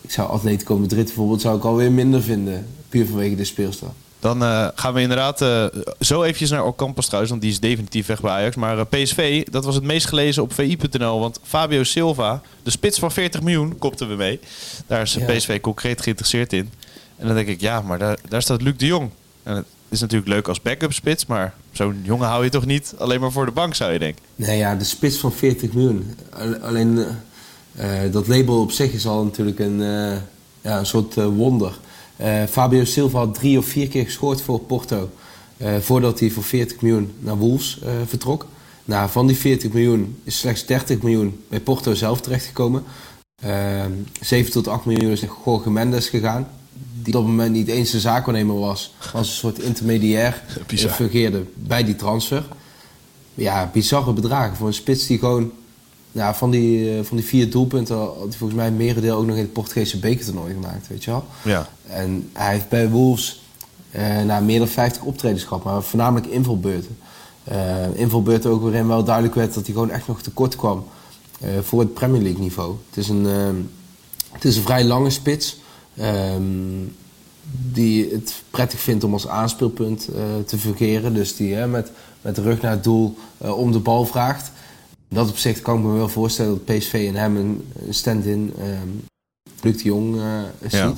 ik 0.00 0.10
zou 0.10 0.30
Atletico 0.30 0.78
Madrid 0.78 1.04
bijvoorbeeld 1.04 1.40
zou 1.40 1.56
ik 1.56 1.64
alweer 1.64 1.92
minder 1.92 2.22
vinden. 2.22 2.66
Puur 2.88 3.06
vanwege 3.06 3.34
de 3.34 3.44
speelstijl. 3.44 3.94
Dan 4.26 4.42
eh, 4.42 4.68
gaan 4.74 4.94
we 4.94 5.00
inderdaad 5.00 5.40
eh, 5.42 5.64
zo 6.00 6.22
eventjes 6.22 6.50
naar 6.50 6.64
Ocampos 6.64 7.04
trouwens, 7.04 7.30
want 7.30 7.42
die 7.44 7.52
is 7.52 7.60
definitief 7.60 8.06
weg 8.06 8.20
bij 8.20 8.30
Ajax. 8.30 8.56
Maar 8.56 8.78
eh, 8.78 8.84
PSV, 8.88 9.44
dat 9.50 9.64
was 9.64 9.74
het 9.74 9.84
meest 9.84 10.06
gelezen 10.06 10.42
op 10.42 10.52
VI.nl. 10.52 11.20
Want 11.20 11.40
Fabio 11.42 11.82
Silva, 11.84 12.40
de 12.62 12.70
spits 12.70 12.98
van 12.98 13.12
40 13.12 13.42
miljoen, 13.42 13.78
kopten 13.78 14.08
we 14.08 14.14
mee. 14.14 14.40
Daar 14.86 15.02
is 15.02 15.14
Ja. 15.14 15.26
PSV 15.26 15.60
concreet 15.60 16.00
geïnteresseerd 16.02 16.52
in. 16.52 16.70
En 17.16 17.26
dan 17.26 17.34
denk 17.36 17.48
ik, 17.48 17.60
ja, 17.60 17.80
maar 17.80 17.98
daar, 17.98 18.18
daar 18.28 18.42
staat 18.42 18.62
Luc 18.62 18.76
de 18.76 18.86
Jong. 18.86 19.10
En 19.42 19.54
het 19.56 19.64
is 19.88 20.00
natuurlijk 20.00 20.28
leuk 20.30 20.48
als 20.48 20.62
backup 20.62 20.92
spits, 20.92 21.26
maar 21.26 21.54
zo'n 21.72 22.00
jongen 22.02 22.28
hou 22.28 22.44
je 22.44 22.50
toch 22.50 22.66
niet 22.66 22.94
alleen 22.98 23.20
maar 23.20 23.32
voor 23.32 23.44
de 23.46 23.52
bank, 23.52 23.74
zou 23.74 23.92
je 23.92 23.98
denken. 23.98 24.22
Nee 24.36 24.58
ja, 24.58 24.74
de 24.74 24.84
spits 24.84 25.16
van 25.16 25.32
40 25.32 25.72
miljoen. 25.72 26.14
Al- 26.38 26.56
Alleen 26.56 27.06
dat 28.10 28.28
label 28.28 28.60
op 28.60 28.70
zich 28.70 28.92
is 28.92 29.06
al 29.06 29.24
natuurlijk 29.24 29.58
een, 29.58 29.78
ja, 30.60 30.78
een 30.78 30.86
soort 30.86 31.14
wonder. 31.14 31.72
Eh, 32.16 32.42
Fabio 32.50 32.84
Silva 32.84 33.18
had 33.18 33.34
drie 33.34 33.58
of 33.58 33.66
vier 33.66 33.88
keer 33.88 34.04
gescoord 34.04 34.40
voor 34.40 34.60
Porto. 34.60 35.10
eh, 35.56 35.76
voordat 35.80 36.20
hij 36.20 36.30
voor 36.30 36.42
40 36.44 36.80
miljoen 36.80 37.12
naar 37.18 37.36
Wolves 37.36 37.78
eh, 37.82 37.90
vertrok. 38.06 38.46
Nou, 38.84 39.10
van 39.10 39.26
die 39.26 39.36
40 39.36 39.72
miljoen 39.72 40.18
is 40.24 40.38
slechts 40.38 40.66
30 40.66 41.02
miljoen 41.02 41.40
bij 41.48 41.60
Porto 41.60 41.94
zelf 41.94 42.20
terechtgekomen. 42.20 42.84
Eh 43.42 43.84
7 44.20 44.52
tot 44.52 44.68
8 44.68 44.84
miljoen 44.84 45.10
is 45.12 45.20
naar 45.20 45.30
Jorge 45.44 45.70
Mendes 45.70 46.08
gegaan. 46.08 46.48
Die 47.02 47.06
op 47.06 47.12
dat 47.12 47.30
moment 47.30 47.52
niet 47.52 47.68
eens 47.68 47.90
de 47.90 48.00
zaakwaarnemer 48.00 48.58
was. 48.58 48.94
Als 49.12 49.28
een 49.28 49.34
soort 49.34 49.58
intermediair 49.58 50.42
fungeerde 50.90 51.44
bij 51.54 51.84
die 51.84 51.96
transfer. 51.96 52.44
Ja, 53.34 53.70
bizarre 53.72 54.12
bedragen 54.12 54.56
voor 54.56 54.66
een 54.66 54.74
spits 54.74 55.06
die 55.06 55.18
gewoon 55.18 55.52
ja, 56.16 56.34
van, 56.34 56.50
die, 56.50 57.02
van 57.02 57.16
die 57.16 57.26
vier 57.26 57.50
doelpunten 57.50 57.96
had 57.96 58.16
hij 58.18 58.38
volgens 58.38 58.58
mij 58.58 58.66
een 58.66 58.76
merendeel 58.76 59.16
ook 59.16 59.26
nog 59.26 59.36
in 59.36 59.42
het 59.42 59.52
Portugese 59.52 59.98
bekertoernooi 59.98 60.52
gemaakt, 60.52 60.88
weet 60.88 61.04
je 61.04 61.10
wel. 61.10 61.24
Ja. 61.44 61.68
En 61.86 62.30
hij 62.32 62.52
heeft 62.52 62.68
bij 62.68 62.88
Wolves 62.88 63.42
uh, 63.96 64.22
nou, 64.22 64.44
meer 64.44 64.58
dan 64.58 64.68
50 64.68 65.02
optredens 65.02 65.44
gehad, 65.44 65.64
maar 65.64 65.82
voornamelijk 65.82 66.26
invalbeurten. 66.26 66.98
Uh, 67.52 67.98
invalbeurten 67.98 68.50
ook 68.50 68.62
waarin 68.62 68.86
wel 68.86 69.04
duidelijk 69.04 69.34
werd 69.34 69.54
dat 69.54 69.64
hij 69.64 69.74
gewoon 69.74 69.90
echt 69.90 70.06
nog 70.06 70.22
tekort 70.22 70.56
kwam 70.56 70.84
uh, 71.44 71.48
voor 71.62 71.80
het 71.80 71.94
Premier 71.94 72.22
League 72.22 72.40
niveau. 72.40 72.74
Het 72.88 72.98
is 72.98 73.08
een, 73.08 73.24
het 74.30 74.44
is 74.44 74.56
een 74.56 74.62
vrij 74.62 74.84
lange 74.84 75.10
spits. 75.10 75.58
Um, 76.00 76.96
die 77.72 78.10
het 78.12 78.42
prettig 78.50 78.80
vindt 78.80 79.04
om 79.04 79.12
als 79.12 79.28
aanspeelpunt 79.28 80.08
te 80.46 80.58
fungeren. 80.58 81.14
Dus 81.14 81.36
die 81.36 81.56
met, 81.56 81.90
met 82.20 82.34
de 82.34 82.42
rug 82.42 82.60
naar 82.60 82.70
het 82.70 82.84
doel 82.84 83.16
om 83.38 83.72
de 83.72 83.78
bal 83.78 84.06
vraagt. 84.06 84.50
Dat 85.16 85.28
opzicht 85.28 85.62
kan 85.62 85.78
ik 85.78 85.84
me 85.84 85.92
wel 85.92 86.08
voorstellen 86.08 86.62
dat 86.64 86.76
PSV 86.76 87.04
en 87.08 87.14
hem 87.14 87.36
een, 87.36 87.64
stand-in 87.90 88.54
um, 88.60 89.04
Luc 89.60 89.76
de 89.76 89.82
Jong 89.82 90.20
ziet. 90.60 90.70
Ja. 90.70 90.94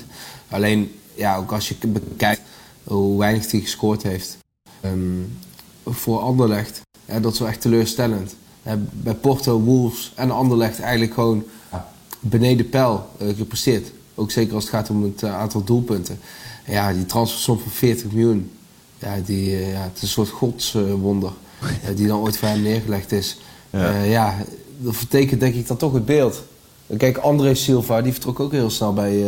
Alleen, 0.48 0.92
ja, 1.14 1.37
ook 1.37 1.52
als 1.52 1.68
je 1.68 1.75
bekijkt 1.87 2.40
hoe 2.84 3.18
weinig 3.18 3.50
hij 3.50 3.60
gescoord 3.60 4.02
heeft. 4.02 4.37
Um, 4.84 5.38
voor 5.87 6.20
Anderlecht, 6.20 6.80
dat 7.20 7.32
is 7.32 7.38
wel 7.38 7.48
echt 7.48 7.60
teleurstellend. 7.60 8.34
bij 8.92 9.14
Porto, 9.14 9.60
Wolves 9.60 10.12
en 10.14 10.30
Anderlecht 10.30 10.80
eigenlijk 10.80 11.14
gewoon 11.14 11.44
beneden 12.20 12.68
pijl 12.68 13.10
uh, 13.22 13.37
gepresteerd. 13.37 13.90
Ook 14.14 14.30
zeker 14.30 14.54
als 14.54 14.64
het 14.64 14.72
gaat 14.72 14.90
om 14.90 15.02
het 15.02 15.22
uh, 15.22 15.38
aantal 15.38 15.64
doelpunten. 15.64 16.20
En 16.64 16.72
ja, 16.72 16.92
die 16.92 17.06
transfersom 17.06 17.58
van 17.58 17.70
40 17.70 18.10
miljoen, 18.12 18.50
ja, 18.98 19.16
die, 19.25 19.50
ja, 19.50 19.82
het 19.82 19.96
is 19.96 20.02
een 20.02 20.08
soort 20.08 20.28
godswonder 20.28 21.32
die 21.96 22.06
dan 22.06 22.20
ooit 22.20 22.38
voor 22.38 22.48
hem 22.48 22.62
neergelegd 22.62 23.12
is. 23.12 23.37
Ja. 23.70 24.02
ja, 24.02 24.37
dat 24.78 24.96
vertekent 24.96 25.40
denk 25.40 25.54
ik 25.54 25.66
dan 25.66 25.76
toch 25.76 25.92
het 25.92 26.04
beeld. 26.04 26.42
Kijk, 26.96 27.16
André 27.16 27.54
Silva, 27.54 28.02
die 28.02 28.12
vertrok 28.12 28.40
ook 28.40 28.52
heel 28.52 28.70
snel 28.70 28.92
bij, 28.92 29.25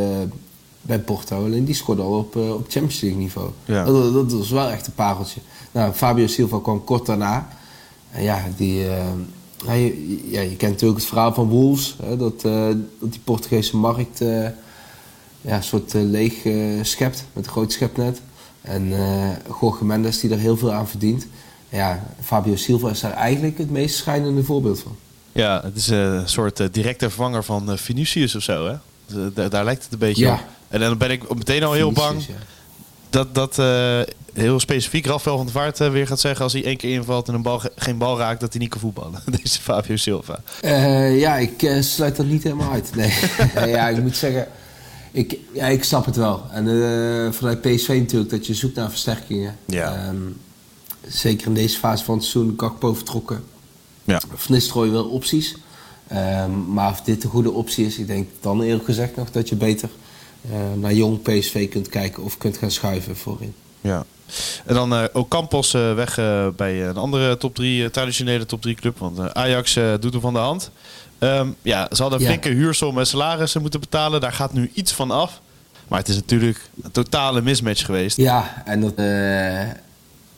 bij 0.80 0.99
Porto. 0.99 1.44
Alleen 1.44 1.64
die 1.64 1.75
scoorde 1.75 2.02
al 2.02 2.18
op, 2.18 2.37
uh, 2.37 2.54
op 2.54 2.66
Champions 2.68 3.00
League 3.00 3.20
niveau. 3.20 3.50
Ja. 3.64 3.85
Dat, 3.85 4.12
dat, 4.12 4.32
was 4.32 4.50
wel 4.50 4.70
echt 4.70 4.87
een 4.87 4.92
pareltje. 4.92 5.40
Nou, 5.73 5.92
Fabio 5.92 6.26
Silva 6.26 6.59
kwam 6.62 6.85
kort 6.85 7.06
daarna. 7.06 7.49
En 8.11 8.23
ja, 8.23 8.44
die, 8.56 8.75
ja, 9.64 9.73
je, 9.73 10.30
ja, 10.30 10.40
je 10.40 10.56
kent 10.56 10.73
natuurlijk 10.73 11.00
het 11.00 11.09
verhaal 11.09 11.35
van 11.35 11.49
Wolves. 11.49 11.97
Hè, 12.02 12.16
dat, 12.16 12.40
dat 12.40 12.76
die 13.00 13.20
Portugese 13.25 13.76
markt 13.76 14.18
ja, 15.40 15.56
een 15.56 15.62
soort 15.62 15.92
leeg 15.92 16.35
schept. 16.82 17.25
Met 17.32 17.44
een 17.44 17.52
groot 17.52 17.73
schepnet. 17.73 18.20
En 18.61 18.92
Jorge 19.61 19.85
Mendes 19.85 20.20
die 20.20 20.30
er 20.30 20.38
heel 20.38 20.56
veel 20.56 20.73
aan 20.73 20.88
verdient. 20.88 21.26
Ja, 21.70 22.02
Fabio 22.20 22.56
Silva 22.56 22.90
is 22.90 23.00
daar 23.00 23.12
eigenlijk 23.12 23.58
het 23.58 23.70
meest 23.70 23.96
schijnende 23.96 24.42
voorbeeld 24.42 24.80
van. 24.80 24.96
Ja, 25.32 25.60
het 25.64 25.76
is 25.76 25.88
een 25.88 26.28
soort 26.28 26.74
directe 26.74 27.08
vervanger 27.08 27.44
van 27.44 27.78
Vinicius 27.78 28.34
of 28.34 28.42
zo, 28.42 28.66
hè? 28.66 28.74
Daar, 29.34 29.50
daar 29.50 29.64
lijkt 29.64 29.82
het 29.82 29.92
een 29.92 29.98
beetje 29.98 30.24
ja. 30.24 30.32
op. 30.32 30.40
En 30.68 30.80
dan 30.80 30.98
ben 30.98 31.10
ik 31.10 31.34
meteen 31.34 31.62
al 31.62 31.72
heel 31.72 31.92
bang 31.92 32.22
dat, 33.10 33.34
dat 33.34 33.58
uh, 33.58 34.00
heel 34.32 34.60
specifiek 34.60 35.06
Rafael 35.06 35.36
van 35.36 35.46
der 35.46 35.54
Vaart 35.54 35.80
uh, 35.80 35.90
weer 35.90 36.06
gaat 36.06 36.20
zeggen... 36.20 36.42
als 36.44 36.52
hij 36.52 36.64
één 36.64 36.76
keer 36.76 36.92
invalt 36.92 37.28
en 37.28 37.34
een 37.34 37.42
bal, 37.42 37.62
geen 37.76 37.98
bal 37.98 38.18
raakt, 38.18 38.40
dat 38.40 38.52
hij 38.52 38.60
niet 38.60 38.70
kan 38.70 38.80
voetballen. 38.80 39.22
Deze 39.42 39.60
Fabio 39.60 39.96
Silva. 39.96 40.42
Uh, 40.64 41.20
ja, 41.20 41.36
ik 41.36 41.76
sluit 41.80 42.16
dat 42.16 42.26
niet 42.26 42.42
helemaal 42.42 42.72
uit. 42.72 42.94
Nee, 42.94 43.12
ja, 43.74 43.88
ik 43.88 44.02
moet 44.02 44.16
zeggen... 44.16 44.46
Ik, 45.12 45.38
ja, 45.52 45.66
ik 45.66 45.84
snap 45.84 46.04
het 46.04 46.16
wel. 46.16 46.42
En 46.52 47.34
vanuit 47.34 47.60
PSV 47.60 47.88
natuurlijk, 47.88 48.30
dat 48.30 48.46
je 48.46 48.54
zoekt 48.54 48.76
naar 48.76 48.90
versterkingen. 48.90 49.56
Ja. 49.66 50.08
Um, 50.08 50.40
zeker 51.11 51.47
in 51.47 51.55
deze 51.55 51.79
fase 51.79 52.05
van 52.05 52.14
het 52.14 52.25
seizoen, 52.25 52.57
Kakpo 52.57 52.95
vertrokken. 52.95 53.45
Ja. 54.05 54.21
Nistelrooy 54.49 54.90
wel 54.90 55.05
opties. 55.05 55.57
Um, 56.12 56.73
maar 56.73 56.90
of 56.90 57.00
dit 57.00 57.23
de 57.23 57.29
goede 57.29 57.50
optie 57.50 57.87
is, 57.87 57.99
ik 57.99 58.07
denk 58.07 58.29
dan 58.40 58.62
eerlijk 58.62 58.85
gezegd 58.85 59.17
nog 59.17 59.31
dat 59.31 59.49
je 59.49 59.57
beter 59.57 59.88
uh, 60.50 60.59
naar 60.76 60.93
jong 60.93 61.23
PSV 61.23 61.69
kunt 61.69 61.88
kijken 61.88 62.23
of 62.23 62.38
kunt 62.38 62.57
gaan 62.57 62.71
schuiven 62.71 63.17
voorin. 63.17 63.55
Ja. 63.81 64.05
En 64.64 64.75
dan 64.75 64.93
uh, 64.93 65.05
ook 65.12 65.29
Campos 65.29 65.75
uh, 65.75 65.95
weg 65.95 66.14
bij 66.57 66.88
een 66.88 66.97
andere 66.97 67.37
top 67.37 67.55
3, 67.55 67.90
traditionele 67.90 68.47
top 68.47 68.62
3 68.62 68.75
club. 68.75 68.99
Want 68.99 69.35
Ajax 69.35 69.75
doet 70.00 70.12
hem 70.12 70.21
van 70.21 70.33
de 70.33 70.38
hand. 70.38 70.71
Um, 71.19 71.55
ja, 71.62 71.88
ze 71.93 72.02
hadden 72.02 72.21
een 72.21 72.26
flinke 72.26 72.49
ja. 72.49 72.55
huursom 72.55 72.99
en 72.99 73.07
salarissen 73.07 73.61
moeten 73.61 73.81
betalen. 73.81 74.21
Daar 74.21 74.33
gaat 74.33 74.52
nu 74.52 74.71
iets 74.75 74.93
van 74.93 75.11
af. 75.11 75.40
Maar 75.88 75.99
het 75.99 76.09
is 76.09 76.14
natuurlijk 76.14 76.71
een 76.83 76.90
totale 76.90 77.40
mismatch 77.40 77.85
geweest. 77.85 78.17
Ja, 78.17 78.62
en 78.64 78.81
dat 78.81 78.95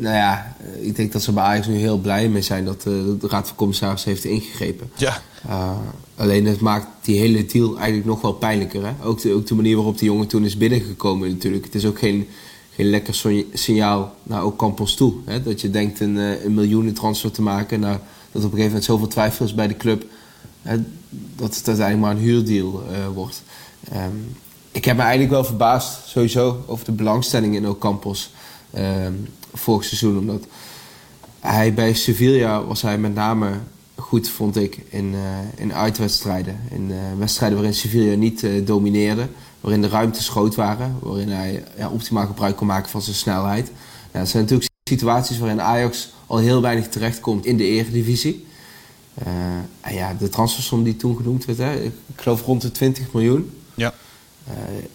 nou 0.03 0.15
ja, 0.15 0.57
ik 0.81 0.97
denk 0.97 1.13
dat 1.13 1.23
ze 1.23 1.33
bij 1.33 1.43
Ajax 1.43 1.67
nu 1.67 1.77
heel 1.77 1.99
blij 1.99 2.29
mee 2.29 2.43
zijn 2.43 2.65
dat 2.65 2.85
uh, 2.87 2.93
de 3.21 3.29
Raad 3.29 3.47
van 3.47 3.57
Commissarissen 3.57 4.11
heeft 4.11 4.25
ingegrepen. 4.25 4.91
Ja. 4.97 5.23
Uh, 5.47 5.71
alleen 6.17 6.47
het 6.47 6.61
maakt 6.61 6.87
die 7.01 7.19
hele 7.19 7.47
deal 7.47 7.77
eigenlijk 7.77 8.07
nog 8.07 8.21
wel 8.21 8.33
pijnlijker. 8.33 8.85
Hè? 8.85 8.93
Ook, 9.03 9.21
de, 9.21 9.33
ook 9.33 9.47
de 9.47 9.55
manier 9.55 9.77
waarop 9.77 9.99
die 9.99 10.09
jongen 10.09 10.27
toen 10.27 10.45
is 10.45 10.57
binnengekomen 10.57 11.29
natuurlijk. 11.29 11.65
Het 11.65 11.75
is 11.75 11.87
ook 11.87 11.99
geen, 11.99 12.29
geen 12.75 12.91
lekker 12.91 13.23
signaal 13.53 14.15
naar 14.23 14.43
ook 14.43 14.57
Campos 14.57 14.95
toe. 14.95 15.15
Hè? 15.25 15.43
Dat 15.43 15.61
je 15.61 15.71
denkt 15.71 16.01
een, 16.01 16.17
een 16.17 16.55
miljoenentransfer 16.55 17.31
te 17.31 17.43
maken. 17.43 17.81
Nou, 17.81 17.97
dat 18.33 18.45
op 18.45 18.53
een 18.53 18.59
gegeven 18.59 18.65
moment 18.65 18.85
zoveel 18.85 19.09
twijfel 19.09 19.45
is 19.45 19.55
bij 19.55 19.69
de 19.69 19.77
club. 19.77 20.05
Hè? 20.63 20.77
Dat 21.37 21.57
het 21.57 21.69
uiteindelijk 21.69 22.07
maar 22.07 22.17
een 22.17 22.29
huurdeal 22.29 22.83
wordt. 23.15 23.43
Um, 23.95 24.37
ik 24.73 24.85
heb 24.85 24.97
me 24.97 25.03
eigenlijk 25.03 25.33
wel 25.33 25.45
verbaasd 25.45 26.09
sowieso 26.09 26.65
over 26.67 26.85
de 26.85 26.93
belangstelling 26.93 27.55
in 27.55 27.69
Ocampos. 27.69 28.31
Um, 28.79 29.29
vorig 29.53 29.85
seizoen. 29.85 30.19
Omdat 30.19 30.45
hij 31.41 31.75
bij 31.75 31.95
Sevilla 31.95 32.65
was 32.65 32.83
hij 32.83 32.99
met 32.99 33.15
name 33.15 33.51
goed, 34.03 34.29
vond 34.29 34.57
ik, 34.57 34.79
in, 34.89 35.13
uh, 35.15 35.21
in 35.57 35.75
uitwedstrijden. 35.75 36.61
In 36.71 36.91
uh, 36.91 36.97
wedstrijden 37.19 37.59
waarin 37.59 37.77
Sevilla 37.77 38.15
niet 38.15 38.43
uh, 38.43 38.67
domineerde. 38.67 39.29
Waarin 39.61 39.81
de 39.81 39.89
ruimtes 39.89 40.29
groot 40.29 40.55
waren. 40.55 40.97
Waarin 41.01 41.29
hij 41.29 41.65
ja, 41.77 41.89
optimaal 41.89 42.27
gebruik 42.27 42.57
kon 42.57 42.67
maken 42.67 42.91
van 42.91 43.03
zijn 43.03 43.17
snelheid. 43.17 43.71
Ja, 44.13 44.19
dat 44.19 44.29
zijn 44.29 44.43
natuurlijk 44.43 44.71
situaties 44.85 45.39
waarin 45.39 45.61
Ajax 45.61 46.13
al 46.27 46.39
heel 46.39 46.63
weinig 46.63 46.89
terechtkomt 46.89 47.47
in 47.47 47.57
de 47.57 47.65
eredivisie. 47.65 48.47
en 49.81 49.95
ja, 49.95 50.15
de 50.19 50.29
transfersom 50.29 50.83
die 50.83 50.97
toen 50.97 51.17
genoemd 51.17 51.45
werd, 51.45 51.59
hè, 51.59 51.83
ik 51.83 51.93
geloof 52.17 52.43
rond 52.43 52.63
de 52.63 52.71
20 52.71 53.13
miljoen. 53.13 53.51
Ja. 53.75 53.95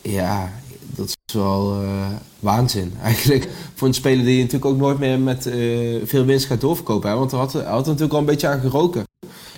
ja, 0.02 0.52
dat 0.98 1.08
is 1.26 1.34
wel 1.34 1.82
uh, 1.82 2.08
waanzin. 2.40 2.94
Eigenlijk 3.02 3.50
voor 3.74 3.88
een 3.88 3.94
speler 3.94 4.26
die 4.26 4.38
natuurlijk 4.38 4.66
ook 4.66 4.78
nooit 4.78 5.00
meer 5.00 5.20
met 5.20 5.46
uh, 5.46 6.02
veel 6.06 6.26
winst 6.26 6.46
gaat 6.46 6.62
doorverkopen. 6.62 7.10
Hè? 7.10 7.16
Want 7.16 7.32
hij 7.32 7.40
had, 7.40 7.54
er 7.56 7.64
natuurlijk 7.66 8.14
al 8.14 8.20
een 8.20 8.26
beetje 8.26 8.48
aan 8.48 8.60
geroken 8.60 9.04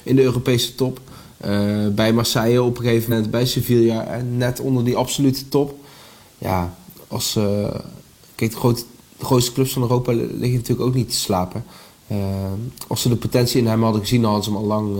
in 0.03 0.15
de 0.15 0.21
Europese 0.21 0.75
top. 0.75 0.99
Uh, 1.45 1.87
bij 1.87 2.13
Marseille 2.13 2.63
op 2.63 2.77
een 2.77 2.83
gegeven 2.83 3.09
moment, 3.09 3.31
bij 3.31 3.45
Sevilla, 3.45 4.05
en 4.05 4.37
net 4.37 4.59
onder 4.59 4.83
die 4.83 4.95
absolute 4.95 5.47
top. 5.47 5.75
Ja, 6.37 6.73
als, 7.07 7.39
kijk, 8.35 8.51
de, 8.61 8.83
de 9.17 9.25
grootste 9.25 9.51
clubs 9.51 9.73
van 9.73 9.81
Europa 9.81 10.11
liggen 10.13 10.51
natuurlijk 10.51 10.87
ook 10.87 10.93
niet 10.93 11.09
te 11.09 11.15
slapen. 11.15 11.63
als 12.87 13.01
ze 13.01 13.09
de 13.09 13.15
potentie 13.15 13.59
in 13.59 13.67
hem 13.67 13.83
hadden 13.83 14.01
gezien, 14.01 14.23
hadden 14.23 14.43
ze 14.43 14.49
hem 14.49 14.59
al 14.59 14.65
lang 14.65 14.97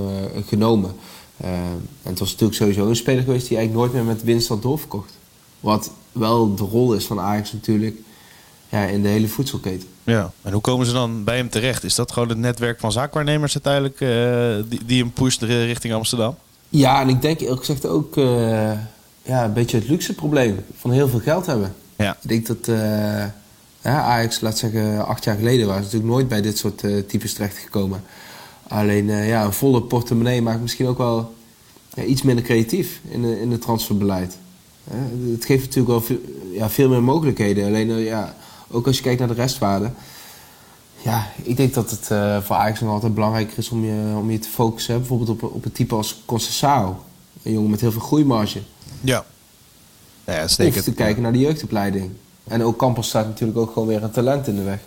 genomen. 0.47 0.91
en 1.37 1.81
het 2.03 2.19
was 2.19 2.31
natuurlijk 2.31 2.57
sowieso 2.57 2.87
een 2.87 2.95
speler 2.95 3.23
geweest 3.23 3.47
die 3.47 3.57
eigenlijk 3.57 3.87
nooit 3.87 4.03
meer 4.03 4.13
met 4.13 4.23
winst 4.23 4.47
had 4.47 4.61
doorverkocht. 4.61 5.19
Wat 5.59 5.91
wel 6.11 6.55
de 6.55 6.63
rol 6.63 6.93
is 6.93 7.05
van 7.05 7.19
Ajax 7.19 7.53
natuurlijk 7.53 7.97
ja, 8.69 8.83
in 8.83 9.01
de 9.01 9.07
hele 9.07 9.27
voedselketen. 9.27 9.87
Ja, 10.03 10.31
en 10.41 10.51
hoe 10.51 10.61
komen 10.61 10.85
ze 10.85 10.91
dan 10.91 11.23
bij 11.23 11.37
hem 11.37 11.49
terecht? 11.49 11.83
Is 11.83 11.95
dat 11.95 12.11
gewoon 12.11 12.29
het 12.29 12.37
netwerk 12.37 12.79
van 12.79 12.91
zaakwaarnemers 12.91 13.53
uiteindelijk 13.53 13.99
uh, 13.99 14.69
die, 14.69 14.85
die 14.85 15.01
hem 15.01 15.11
pusht 15.11 15.41
richting 15.41 15.93
Amsterdam? 15.93 16.35
Ja, 16.69 17.01
en 17.01 17.09
ik 17.09 17.21
denk 17.21 17.39
eerlijk 17.39 17.59
gezegd 17.59 17.85
ook 17.85 18.17
uh, 18.17 18.71
ja, 19.21 19.43
een 19.43 19.53
beetje 19.53 19.77
het 19.77 19.87
luxe 19.87 20.13
probleem 20.13 20.59
van 20.79 20.91
heel 20.91 21.07
veel 21.07 21.19
geld 21.19 21.45
hebben. 21.45 21.75
Ja. 21.95 22.17
Ik 22.21 22.29
denk 22.29 22.47
dat 22.47 22.67
uh, 22.67 22.77
ja, 23.81 24.01
Ajax, 24.01 24.39
laat 24.39 24.57
zeggen, 24.57 25.05
acht 25.05 25.23
jaar 25.23 25.35
geleden 25.35 25.67
was 25.67 25.75
natuurlijk 25.75 26.11
nooit 26.11 26.27
bij 26.27 26.41
dit 26.41 26.57
soort 26.57 26.77
types 27.07 27.33
terechtgekomen. 27.33 28.03
Alleen 28.67 29.07
ja, 29.07 29.43
een 29.43 29.53
volle 29.53 29.81
portemonnee 29.81 30.41
maakt 30.41 30.61
misschien 30.61 30.87
ook 30.87 30.97
wel 30.97 31.35
ja, 31.93 32.03
iets 32.03 32.21
minder 32.21 32.43
creatief 32.43 32.99
in, 33.09 33.23
in 33.23 33.51
het 33.51 33.61
transferbeleid. 33.61 34.37
Het 35.31 35.45
geeft 35.45 35.63
natuurlijk 35.63 35.87
wel 35.87 36.01
veel, 36.01 36.19
ja, 36.53 36.69
veel 36.69 36.89
meer 36.89 37.03
mogelijkheden. 37.03 37.65
Alleen 37.65 37.89
eh, 37.89 38.05
ja, 38.05 38.35
ook 38.71 38.87
als 38.87 38.97
je 38.97 39.03
kijkt 39.03 39.19
naar 39.19 39.27
de 39.27 39.33
restwaarde. 39.33 39.91
Ja, 41.01 41.27
ik 41.43 41.57
denk 41.57 41.73
dat 41.73 41.91
het 41.91 42.09
uh, 42.11 42.41
voor 42.41 42.55
Ajax 42.55 42.79
nog 42.79 42.91
altijd 42.91 43.13
belangrijker 43.13 43.57
is 43.57 43.69
om 43.69 43.85
je, 43.85 44.15
om 44.17 44.31
je 44.31 44.39
te 44.39 44.49
focussen. 44.49 44.97
Bijvoorbeeld 44.97 45.29
op, 45.29 45.43
op 45.43 45.65
een 45.65 45.71
type 45.71 45.95
als 45.95 46.21
Concessao. 46.25 47.03
Een 47.43 47.51
jongen 47.51 47.69
met 47.69 47.81
heel 47.81 47.91
veel 47.91 48.01
groeimarge. 48.01 48.61
Ja. 49.01 49.25
ja 50.25 50.43
of 50.43 50.51
te 50.55 50.93
kijken 50.93 51.21
naar 51.21 51.31
de 51.31 51.39
jeugdopleiding. 51.39 52.11
En 52.47 52.63
ook 52.63 52.77
Campos 52.77 53.07
staat 53.07 53.25
natuurlijk 53.25 53.59
ook 53.59 53.71
gewoon 53.73 53.87
weer 53.87 54.03
een 54.03 54.11
talent 54.11 54.47
in 54.47 54.55
de 54.55 54.63
weg. 54.63 54.79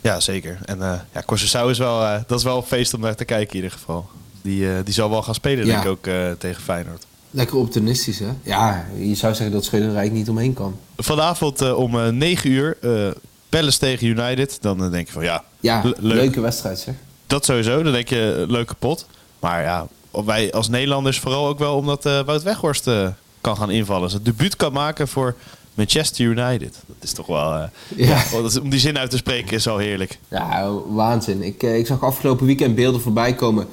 Ja, 0.00 0.20
zeker. 0.20 0.58
En 0.64 0.78
uh, 0.78 1.00
ja, 1.12 1.22
Concessao 1.26 1.68
is 1.68 1.78
wel, 1.78 2.02
uh, 2.02 2.18
dat 2.26 2.38
is 2.38 2.44
wel 2.44 2.56
een 2.56 2.62
feest 2.62 2.94
om 2.94 3.00
naar 3.00 3.14
te 3.14 3.24
kijken 3.24 3.48
in 3.48 3.56
ieder 3.56 3.78
geval. 3.78 4.08
Die, 4.42 4.82
die 4.82 4.94
zal 4.94 5.10
wel 5.10 5.22
gaan 5.22 5.34
spelen, 5.34 5.66
ja. 5.66 5.72
denk 5.72 5.84
ik, 5.84 5.90
ook 5.90 6.38
tegen 6.38 6.62
Feyenoord. 6.62 7.06
Lekker 7.30 7.56
optimistisch, 7.56 8.18
hè? 8.18 8.28
Ja, 8.42 8.86
je 8.98 9.14
zou 9.14 9.34
zeggen 9.34 9.54
dat 9.54 9.64
Schilderijk 9.64 10.12
niet 10.12 10.28
omheen 10.28 10.52
kan. 10.52 10.76
Vanavond 10.96 11.62
uh, 11.62 11.78
om 11.78 11.94
uh, 11.94 12.08
9 12.08 12.50
uur, 12.50 12.76
uh, 12.80 13.08
Palace 13.48 13.78
tegen 13.78 14.06
United. 14.06 14.58
Dan 14.60 14.90
denk 14.90 15.06
je 15.06 15.12
van 15.12 15.22
ja, 15.22 15.44
ja 15.60 15.82
leuk. 15.84 15.96
leuke 15.98 16.40
wedstrijd 16.40 16.78
zeg. 16.78 16.94
Dat 17.26 17.44
sowieso, 17.44 17.82
dan 17.82 17.92
denk 17.92 18.08
je 18.08 18.44
leuke 18.48 18.74
pot. 18.74 19.06
Maar 19.40 19.62
ja, 19.62 19.86
wij 20.24 20.52
als 20.52 20.68
Nederlanders 20.68 21.18
vooral 21.18 21.46
ook 21.46 21.58
wel 21.58 21.76
omdat 21.76 22.06
uh, 22.06 22.20
Wout 22.20 22.42
Weghorst 22.42 22.86
uh, 22.86 23.08
kan 23.40 23.56
gaan 23.56 23.70
invallen. 23.70 24.10
Zijn 24.10 24.22
debuut 24.22 24.56
kan 24.56 24.72
maken 24.72 25.08
voor 25.08 25.34
Manchester 25.74 26.24
United. 26.24 26.78
Dat 26.86 26.96
is 27.00 27.12
toch 27.12 27.26
wel... 27.26 27.54
Uh, 27.54 27.62
ja. 27.96 28.24
om 28.62 28.70
die 28.70 28.80
zin 28.80 28.98
uit 28.98 29.10
te 29.10 29.16
spreken 29.16 29.56
is 29.56 29.68
al 29.68 29.78
heerlijk. 29.78 30.18
Ja, 30.28 30.72
waanzin. 30.88 31.42
Ik, 31.42 31.62
ik 31.62 31.86
zag 31.86 32.02
afgelopen 32.02 32.46
weekend 32.46 32.74
beelden 32.74 33.00
voorbij 33.00 33.34
komen 33.34 33.66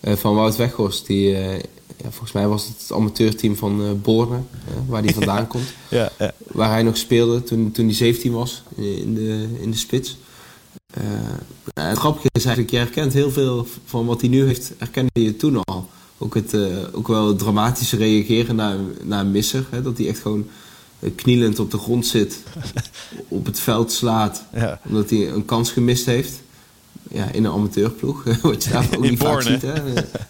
van 0.00 0.34
Wout 0.34 0.56
Weghorst. 0.56 1.06
Die, 1.06 1.36
ja, 1.96 2.10
volgens 2.10 2.32
mij 2.32 2.48
was 2.48 2.66
het 2.66 2.80
het 2.80 2.92
amateurteam 2.92 3.56
van 3.56 4.00
Borne, 4.02 4.40
waar 4.86 5.02
hij 5.02 5.12
vandaan 5.20 5.46
komt. 5.46 5.72
Ja, 5.88 6.12
ja. 6.18 6.32
Waar 6.46 6.70
hij 6.70 6.82
nog 6.82 6.96
speelde 6.96 7.42
toen, 7.42 7.72
toen 7.72 7.84
hij 7.84 7.94
17 7.94 8.32
was 8.32 8.62
in 8.76 9.14
de, 9.14 9.48
in 9.60 9.70
de 9.70 9.76
spits. 9.76 10.16
Uh, 10.98 11.04
het 11.74 11.98
grappige 11.98 12.28
is 12.32 12.44
eigenlijk, 12.44 12.70
je 12.70 12.80
herkent 12.80 13.12
heel 13.12 13.30
veel 13.30 13.66
van 13.84 14.06
wat 14.06 14.20
hij 14.20 14.30
nu 14.30 14.46
heeft, 14.46 14.72
herkende 14.78 15.10
je 15.12 15.36
toen 15.36 15.64
al. 15.64 15.88
Ook, 16.18 16.34
het, 16.34 16.52
uh, 16.52 16.76
ook 16.92 17.08
wel 17.08 17.28
het 17.28 17.38
dramatische 17.38 17.96
reageren 17.96 18.56
naar, 18.56 18.76
naar 19.02 19.20
een 19.20 19.30
misser. 19.30 19.66
Hè, 19.70 19.82
dat 19.82 19.98
hij 19.98 20.08
echt 20.08 20.18
gewoon 20.18 20.46
eh, 20.98 21.10
knielend 21.14 21.58
op 21.58 21.70
de 21.70 21.78
grond 21.78 22.06
zit, 22.06 22.42
op 23.28 23.46
het 23.46 23.60
veld 23.60 23.92
slaat, 23.92 24.44
ja. 24.54 24.80
omdat 24.88 25.10
hij 25.10 25.28
een 25.28 25.44
kans 25.44 25.70
gemist 25.70 26.06
heeft. 26.06 26.40
Ja, 27.12 27.30
in 27.32 27.44
een 27.44 27.52
amateurploeg, 27.52 28.24
wat 28.42 28.64
je 28.64 28.70
daar 28.70 28.88
ook 28.96 29.02
niet 29.02 29.18
vaak 29.18 29.42
ziet. 29.42 29.62
Hè. 29.62 29.72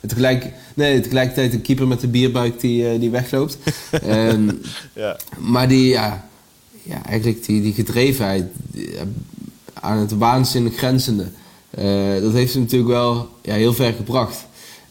Tegelijk, 0.06 0.52
nee, 0.74 1.00
tegelijkertijd 1.00 1.52
een 1.52 1.62
keeper 1.62 1.86
met 1.86 2.02
een 2.02 2.10
bierbuik 2.10 2.60
die, 2.60 2.98
die 2.98 3.10
wegloopt. 3.10 3.58
um, 4.06 4.60
ja. 4.94 5.16
Maar 5.38 5.68
die, 5.68 5.88
ja, 5.88 6.28
ja, 6.82 7.04
eigenlijk 7.04 7.46
die, 7.46 7.62
die 7.62 7.72
gedrevenheid, 7.72 8.44
aan 9.82 9.98
het 9.98 10.12
waanzinnig 10.12 10.76
grenzende. 10.76 11.26
Uh, 11.78 12.20
dat 12.20 12.32
heeft 12.32 12.52
hem 12.52 12.62
natuurlijk 12.62 12.90
wel 12.90 13.28
ja, 13.42 13.54
heel 13.54 13.74
ver 13.74 13.92
gebracht. 13.92 14.46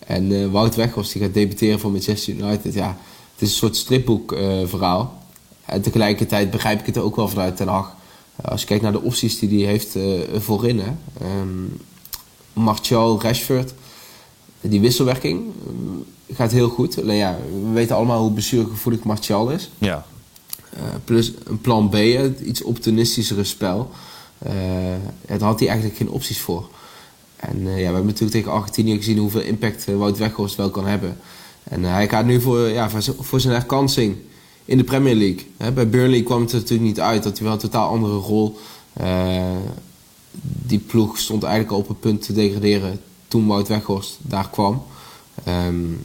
En 0.07 0.31
uh, 0.31 0.51
Wout 0.51 0.75
Weghorst 0.75 1.13
die 1.13 1.21
gaat 1.21 1.33
debuteren 1.33 1.79
voor 1.79 1.91
Manchester 1.91 2.33
United. 2.33 2.74
Ja, 2.74 2.98
het 3.33 3.41
is 3.41 3.50
een 3.50 3.55
soort 3.55 3.75
stripboek 3.75 4.31
uh, 4.31 4.39
verhaal. 4.65 5.24
En 5.65 5.81
tegelijkertijd 5.81 6.51
begrijp 6.51 6.79
ik 6.79 6.86
het 6.86 6.98
ook 6.98 7.15
wel 7.15 7.27
vanuit 7.27 7.57
Den 7.57 7.67
Haag. 7.67 7.95
Als 8.43 8.62
je 8.62 8.67
kijkt 8.67 8.83
naar 8.83 8.91
de 8.91 9.01
opties 9.01 9.39
die 9.39 9.63
hij 9.63 9.71
heeft 9.71 9.98
voorin. 10.43 10.79
Hè. 10.79 10.91
Um, 11.39 11.77
Martial, 12.53 13.21
Rashford. 13.21 13.74
Die 14.62 14.81
wisselwerking 14.81 15.41
gaat 16.33 16.51
heel 16.51 16.69
goed. 16.69 17.01
Alleen 17.01 17.17
ja, 17.17 17.38
we 17.63 17.71
weten 17.74 17.95
allemaal 17.95 18.21
hoe 18.21 18.31
blessuregevoelig 18.31 19.03
Martial 19.03 19.50
is. 19.50 19.69
Ja. 19.77 20.05
plus 21.03 21.31
een 21.43 21.62
plan 21.62 21.89
B, 21.89 21.95
iets 22.45 22.62
optimistischere 22.63 23.43
spel. 23.43 23.91
Uh, 24.48 24.51
daar 25.27 25.39
had 25.39 25.60
hij 25.60 25.67
eigenlijk 25.67 25.98
geen 25.98 26.10
opties 26.10 26.39
voor. 26.39 26.69
En 27.36 27.57
uh, 27.57 27.69
ja, 27.69 27.75
we 27.75 27.83
hebben 27.83 28.05
natuurlijk 28.05 28.31
tegen 28.31 28.51
Argentinië 28.51 28.95
gezien 28.95 29.17
hoeveel 29.17 29.41
impact 29.41 29.86
Wout 29.86 30.17
Weghorst 30.17 30.55
wel 30.55 30.69
kan 30.69 30.88
hebben. 30.88 31.17
En 31.63 31.83
hij 31.83 32.10
gaat 32.10 32.25
nu 32.25 32.41
voor, 32.41 32.60
ja, 32.60 32.89
voor 33.19 33.39
zijn 33.39 33.53
herkansing 33.53 34.17
in 34.65 34.77
de 34.77 34.84
Premier 34.84 35.15
League. 35.15 35.46
Hè, 35.58 35.72
bij 35.72 35.89
Burnley 35.89 36.24
kwam 36.24 36.41
het 36.41 36.51
er 36.51 36.58
natuurlijk 36.58 36.88
niet 36.88 37.00
uit. 37.00 37.24
Dat 37.24 37.38
hij 37.38 37.44
wel 37.44 37.53
een 37.53 37.62
totaal 37.62 37.89
andere 37.89 38.15
rol. 38.15 38.60
die 40.41 40.80
ploeg 40.80 41.18
stond 41.18 41.44
eigenlijk 41.44 41.74
al 41.74 41.80
op 41.80 41.88
het 41.88 42.00
punt 42.00 42.22
te 42.22 42.34
degraderen 42.34 43.00
toen 43.27 43.48
Wout 43.48 43.68
Weghorst 43.68 44.18
daar 44.22 44.50
kwam. 44.50 44.84
Um, 45.48 46.01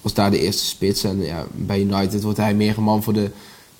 was 0.00 0.14
daar 0.14 0.30
de 0.30 0.40
eerste 0.40 0.64
spits. 0.64 1.04
En 1.04 1.20
ja, 1.20 1.46
bij 1.52 1.80
United 1.80 2.22
wordt 2.22 2.38
hij 2.38 2.54
meer 2.54 2.76
een 2.76 2.82
man 2.82 3.02
voor 3.02 3.12
de 3.12 3.30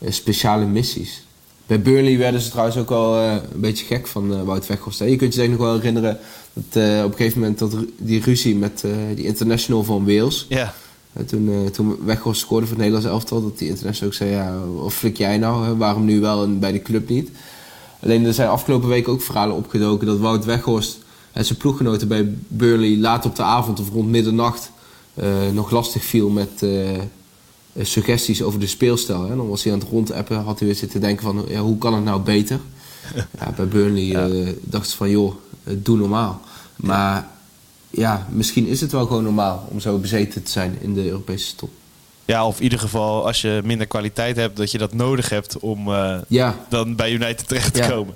speciale 0.08 0.66
missies. 0.66 1.26
Bij 1.66 1.80
Burnley 1.80 2.18
werden 2.18 2.40
ze 2.40 2.50
trouwens 2.50 2.76
ook 2.76 2.90
al 2.90 3.16
uh, 3.16 3.36
een 3.52 3.60
beetje 3.60 3.84
gek 3.84 4.06
van 4.06 4.44
Wout 4.44 4.66
Weghorst. 4.66 4.98
Je 4.98 5.16
kunt 5.16 5.34
je 5.34 5.40
denk 5.40 5.50
nog 5.50 5.60
wel 5.60 5.74
herinneren 5.74 6.18
dat 6.52 6.64
op 7.04 7.10
een 7.10 7.16
gegeven 7.16 7.40
moment 7.40 7.58
dat 7.58 7.76
die 7.98 8.20
ruzie 8.20 8.56
met 8.56 8.84
die 9.14 9.24
international 9.24 9.84
van 9.84 10.04
Wales. 10.04 10.46
Ja. 10.48 10.74
Toen, 11.26 11.70
toen 11.72 11.96
Weghorst 12.04 12.40
scoorde 12.40 12.66
voor 12.66 12.76
het 12.76 12.84
Nederlands 12.84 13.14
elftal, 13.14 13.42
dat 13.42 13.58
die 13.58 13.68
international 13.68 14.08
ook 14.08 14.14
zei: 14.14 14.30
ja, 14.30 14.58
of 14.82 14.94
flik 14.94 15.16
jij 15.16 15.38
nou? 15.38 15.64
Hè? 15.64 15.76
Waarom 15.76 16.04
nu 16.04 16.20
wel 16.20 16.42
en 16.42 16.58
bij 16.58 16.72
de 16.72 16.82
club 16.82 17.08
niet? 17.08 17.30
Alleen 18.02 18.24
er 18.24 18.34
zijn 18.34 18.48
afgelopen 18.48 18.88
weken 18.88 19.12
ook 19.12 19.22
verhalen 19.22 19.56
opgedoken 19.56 20.06
dat 20.06 20.18
Wout 20.18 20.44
Weghorst 20.44 20.98
en 21.32 21.44
zijn 21.44 21.58
ploeggenoten 21.58 22.08
bij 22.08 22.34
Burnley 22.48 22.96
laat 22.96 23.26
op 23.26 23.36
de 23.36 23.42
avond 23.42 23.80
of 23.80 23.90
rond 23.90 24.08
middernacht 24.08 24.70
nog 25.52 25.70
lastig 25.70 26.04
viel 26.04 26.28
met 26.30 26.62
eh, 27.74 27.84
suggesties 27.84 28.42
over 28.42 28.60
de 28.60 28.66
speelstijl. 28.66 29.22
Hè. 29.28 29.36
Dan 29.36 29.48
was 29.48 29.64
hij 29.64 29.72
aan 29.72 29.78
het 29.78 29.88
rondappen, 29.88 30.42
had 30.42 30.58
hij 30.58 30.68
weer 30.68 30.76
zitten 30.76 31.00
denken 31.00 31.22
van 31.22 31.44
ja, 31.48 31.60
hoe 31.60 31.78
kan 31.78 31.94
het 31.94 32.04
nou 32.04 32.20
beter? 32.20 32.60
Ja, 33.38 33.52
bij 33.56 33.68
Burnley 33.68 34.02
ja. 34.02 34.28
uh, 34.28 34.48
dacht 34.60 34.88
ze 34.88 34.96
van 34.96 35.10
joh, 35.10 35.34
eh, 35.64 35.74
doe 35.78 35.96
normaal. 35.96 36.40
Maar 36.76 37.28
ja, 37.96 38.26
misschien 38.30 38.66
is 38.66 38.80
het 38.80 38.92
wel 38.92 39.06
gewoon 39.06 39.22
normaal 39.22 39.68
om 39.70 39.80
zo 39.80 39.98
bezeten 39.98 40.42
te 40.42 40.50
zijn 40.50 40.76
in 40.80 40.94
de 40.94 41.04
Europese 41.04 41.54
top. 41.54 41.70
Ja, 42.24 42.46
of 42.46 42.56
in 42.56 42.62
ieder 42.62 42.78
geval 42.78 43.26
als 43.26 43.40
je 43.40 43.60
minder 43.64 43.86
kwaliteit 43.86 44.36
hebt, 44.36 44.56
dat 44.56 44.70
je 44.70 44.78
dat 44.78 44.94
nodig 44.94 45.28
hebt 45.28 45.58
om 45.58 45.90
ja. 46.28 46.54
dan 46.68 46.96
bij 46.96 47.12
United 47.12 47.48
terecht 47.48 47.74
te 47.74 47.86
komen. 47.88 48.14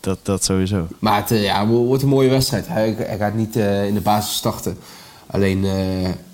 Dat, 0.00 0.18
dat 0.22 0.44
sowieso. 0.44 0.86
Maar 0.98 1.16
het 1.28 1.40
ja, 1.40 1.66
wordt 1.66 2.02
een 2.02 2.08
mooie 2.08 2.28
wedstrijd. 2.28 2.68
Hij, 2.68 2.94
hij 2.98 3.16
gaat 3.16 3.34
niet 3.34 3.56
in 3.56 3.94
de 3.94 4.00
basis 4.02 4.36
starten. 4.36 4.78
Alleen 5.26 5.62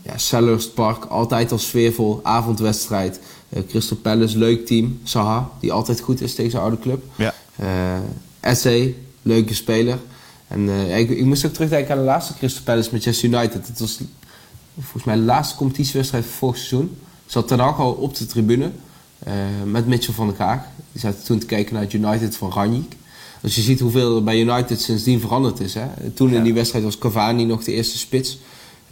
ja, 0.03 0.17
Sellers 0.17 0.71
Park, 0.71 1.05
altijd 1.05 1.53
al 1.53 1.59
sfeervol. 1.59 2.21
Avondwedstrijd. 2.23 3.21
Crystal 3.69 3.97
Palace, 3.97 4.39
leuk 4.39 4.67
team. 4.67 5.01
Saha, 5.05 5.51
die 5.61 5.73
altijd 5.73 6.01
goed 6.01 6.21
is 6.21 6.35
tegen 6.35 6.51
zijn 6.51 6.63
oude 6.63 6.79
club. 6.79 7.05
Ja. 7.17 7.35
Essay, 8.41 8.95
leuke 9.23 9.55
speler. 9.55 9.99
En 10.49 10.69
ik, 10.99 11.11
ik, 11.11 11.25
moest 11.25 11.47
ook 11.47 11.53
terugdenken 11.53 11.93
aan 11.93 11.99
de 11.99 12.05
laatste 12.05 12.35
Crystal 12.35 12.63
Palace 12.63 12.89
Manchester 12.91 13.29
United. 13.29 13.67
Het 13.67 13.81
was 13.81 14.01
volgens 14.75 15.05
mij 15.05 15.15
de 15.15 15.21
laatste 15.21 15.57
competitiewedstrijd 15.57 16.25
van 16.25 16.35
vorig 16.35 16.57
seizoen. 16.57 16.97
Zat 17.27 17.49
Ten 17.49 17.59
Hag 17.59 17.79
al 17.79 17.93
op 17.93 18.17
de 18.17 18.27
tribune 18.27 18.71
met 19.65 19.87
Mitchell 19.87 20.15
van 20.15 20.27
der 20.27 20.37
Kaag. 20.37 20.61
Die 20.93 21.01
zaten 21.01 21.25
toen 21.25 21.39
te 21.39 21.47
kijken 21.47 21.75
naar 21.75 21.83
het 21.83 21.93
United 21.93 22.37
van 22.37 22.51
Ranjik. 22.51 22.97
Dus 23.41 23.55
je 23.55 23.61
ziet 23.61 23.81
hoeveel 23.81 24.17
er 24.17 24.25
bij 24.25 24.41
United 24.41 24.81
sindsdien 24.81 25.21
veranderd 25.21 25.61
is. 25.61 25.75
Hè? 25.75 26.11
Toen 26.15 26.33
in 26.33 26.43
die 26.43 26.55
wedstrijd 26.55 26.85
was 26.85 26.99
Cavani 26.99 27.45
nog 27.45 27.65
de 27.65 27.73
eerste 27.73 27.99
spits. 27.99 28.39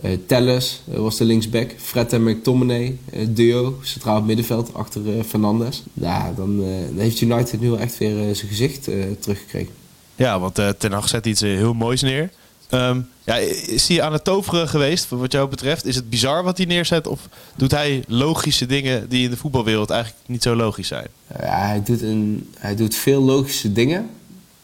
Uh, 0.05 0.11
Telles 0.27 0.83
uh, 0.91 0.99
was 0.99 1.17
de 1.17 1.25
linksback. 1.25 1.75
Fred 1.77 2.13
en 2.13 2.23
McTominay, 2.23 2.99
duo, 3.29 3.79
centraal 3.83 4.23
middenveld 4.23 4.75
achter 4.75 5.25
Fernandes. 5.25 5.83
Ja, 5.93 6.33
dan, 6.37 6.57
dan, 6.57 6.99
heeft 6.99 7.21
United 7.21 7.61
nu 7.61 7.71
wel 7.71 7.79
echt 7.79 7.99
weer 7.99 8.35
zijn 8.35 8.49
gezicht 8.49 8.89
teruggekregen. 9.21 9.86
Ja, 10.17 10.41
want 10.41 10.55
Ten 10.55 10.93
Hag 10.93 11.09
zet 11.09 11.27
iets 11.27 11.41
heel 11.41 11.75
moois 11.75 12.03
neer. 12.03 12.31
Um, 12.71 13.09
ja, 13.25 13.35
is 13.35 13.89
hij 13.89 14.03
aan 14.03 14.13
het 14.13 14.25
toveren 14.25 14.69
geweest, 14.69 15.09
wat 15.09 15.33
jou 15.33 15.49
betreft? 15.49 15.85
Is 15.85 15.97
het 15.97 16.11
bizar 16.11 16.43
wat 16.43 16.57
hij 16.57 16.67
neerzet? 16.67 17.07
Of 17.07 17.29
doet 17.57 17.71
hij 17.71 18.05
logische 18.09 18.67
dingen 18.67 19.09
die 19.09 19.25
in 19.25 19.31
de 19.31 19.37
voetbalwereld 19.37 19.91
eigenlijk 19.91 20.29
niet 20.29 20.43
zo 20.43 20.57
logisch 20.57 20.89
zijn? 20.89 21.07
Ja, 21.41 21.67
hij 21.67 21.83
doet, 21.83 22.03
een, 22.03 22.51
hij 22.59 22.77
doet 22.77 22.95
veel 22.95 23.23
logische 23.23 23.73
dingen. 23.73 24.11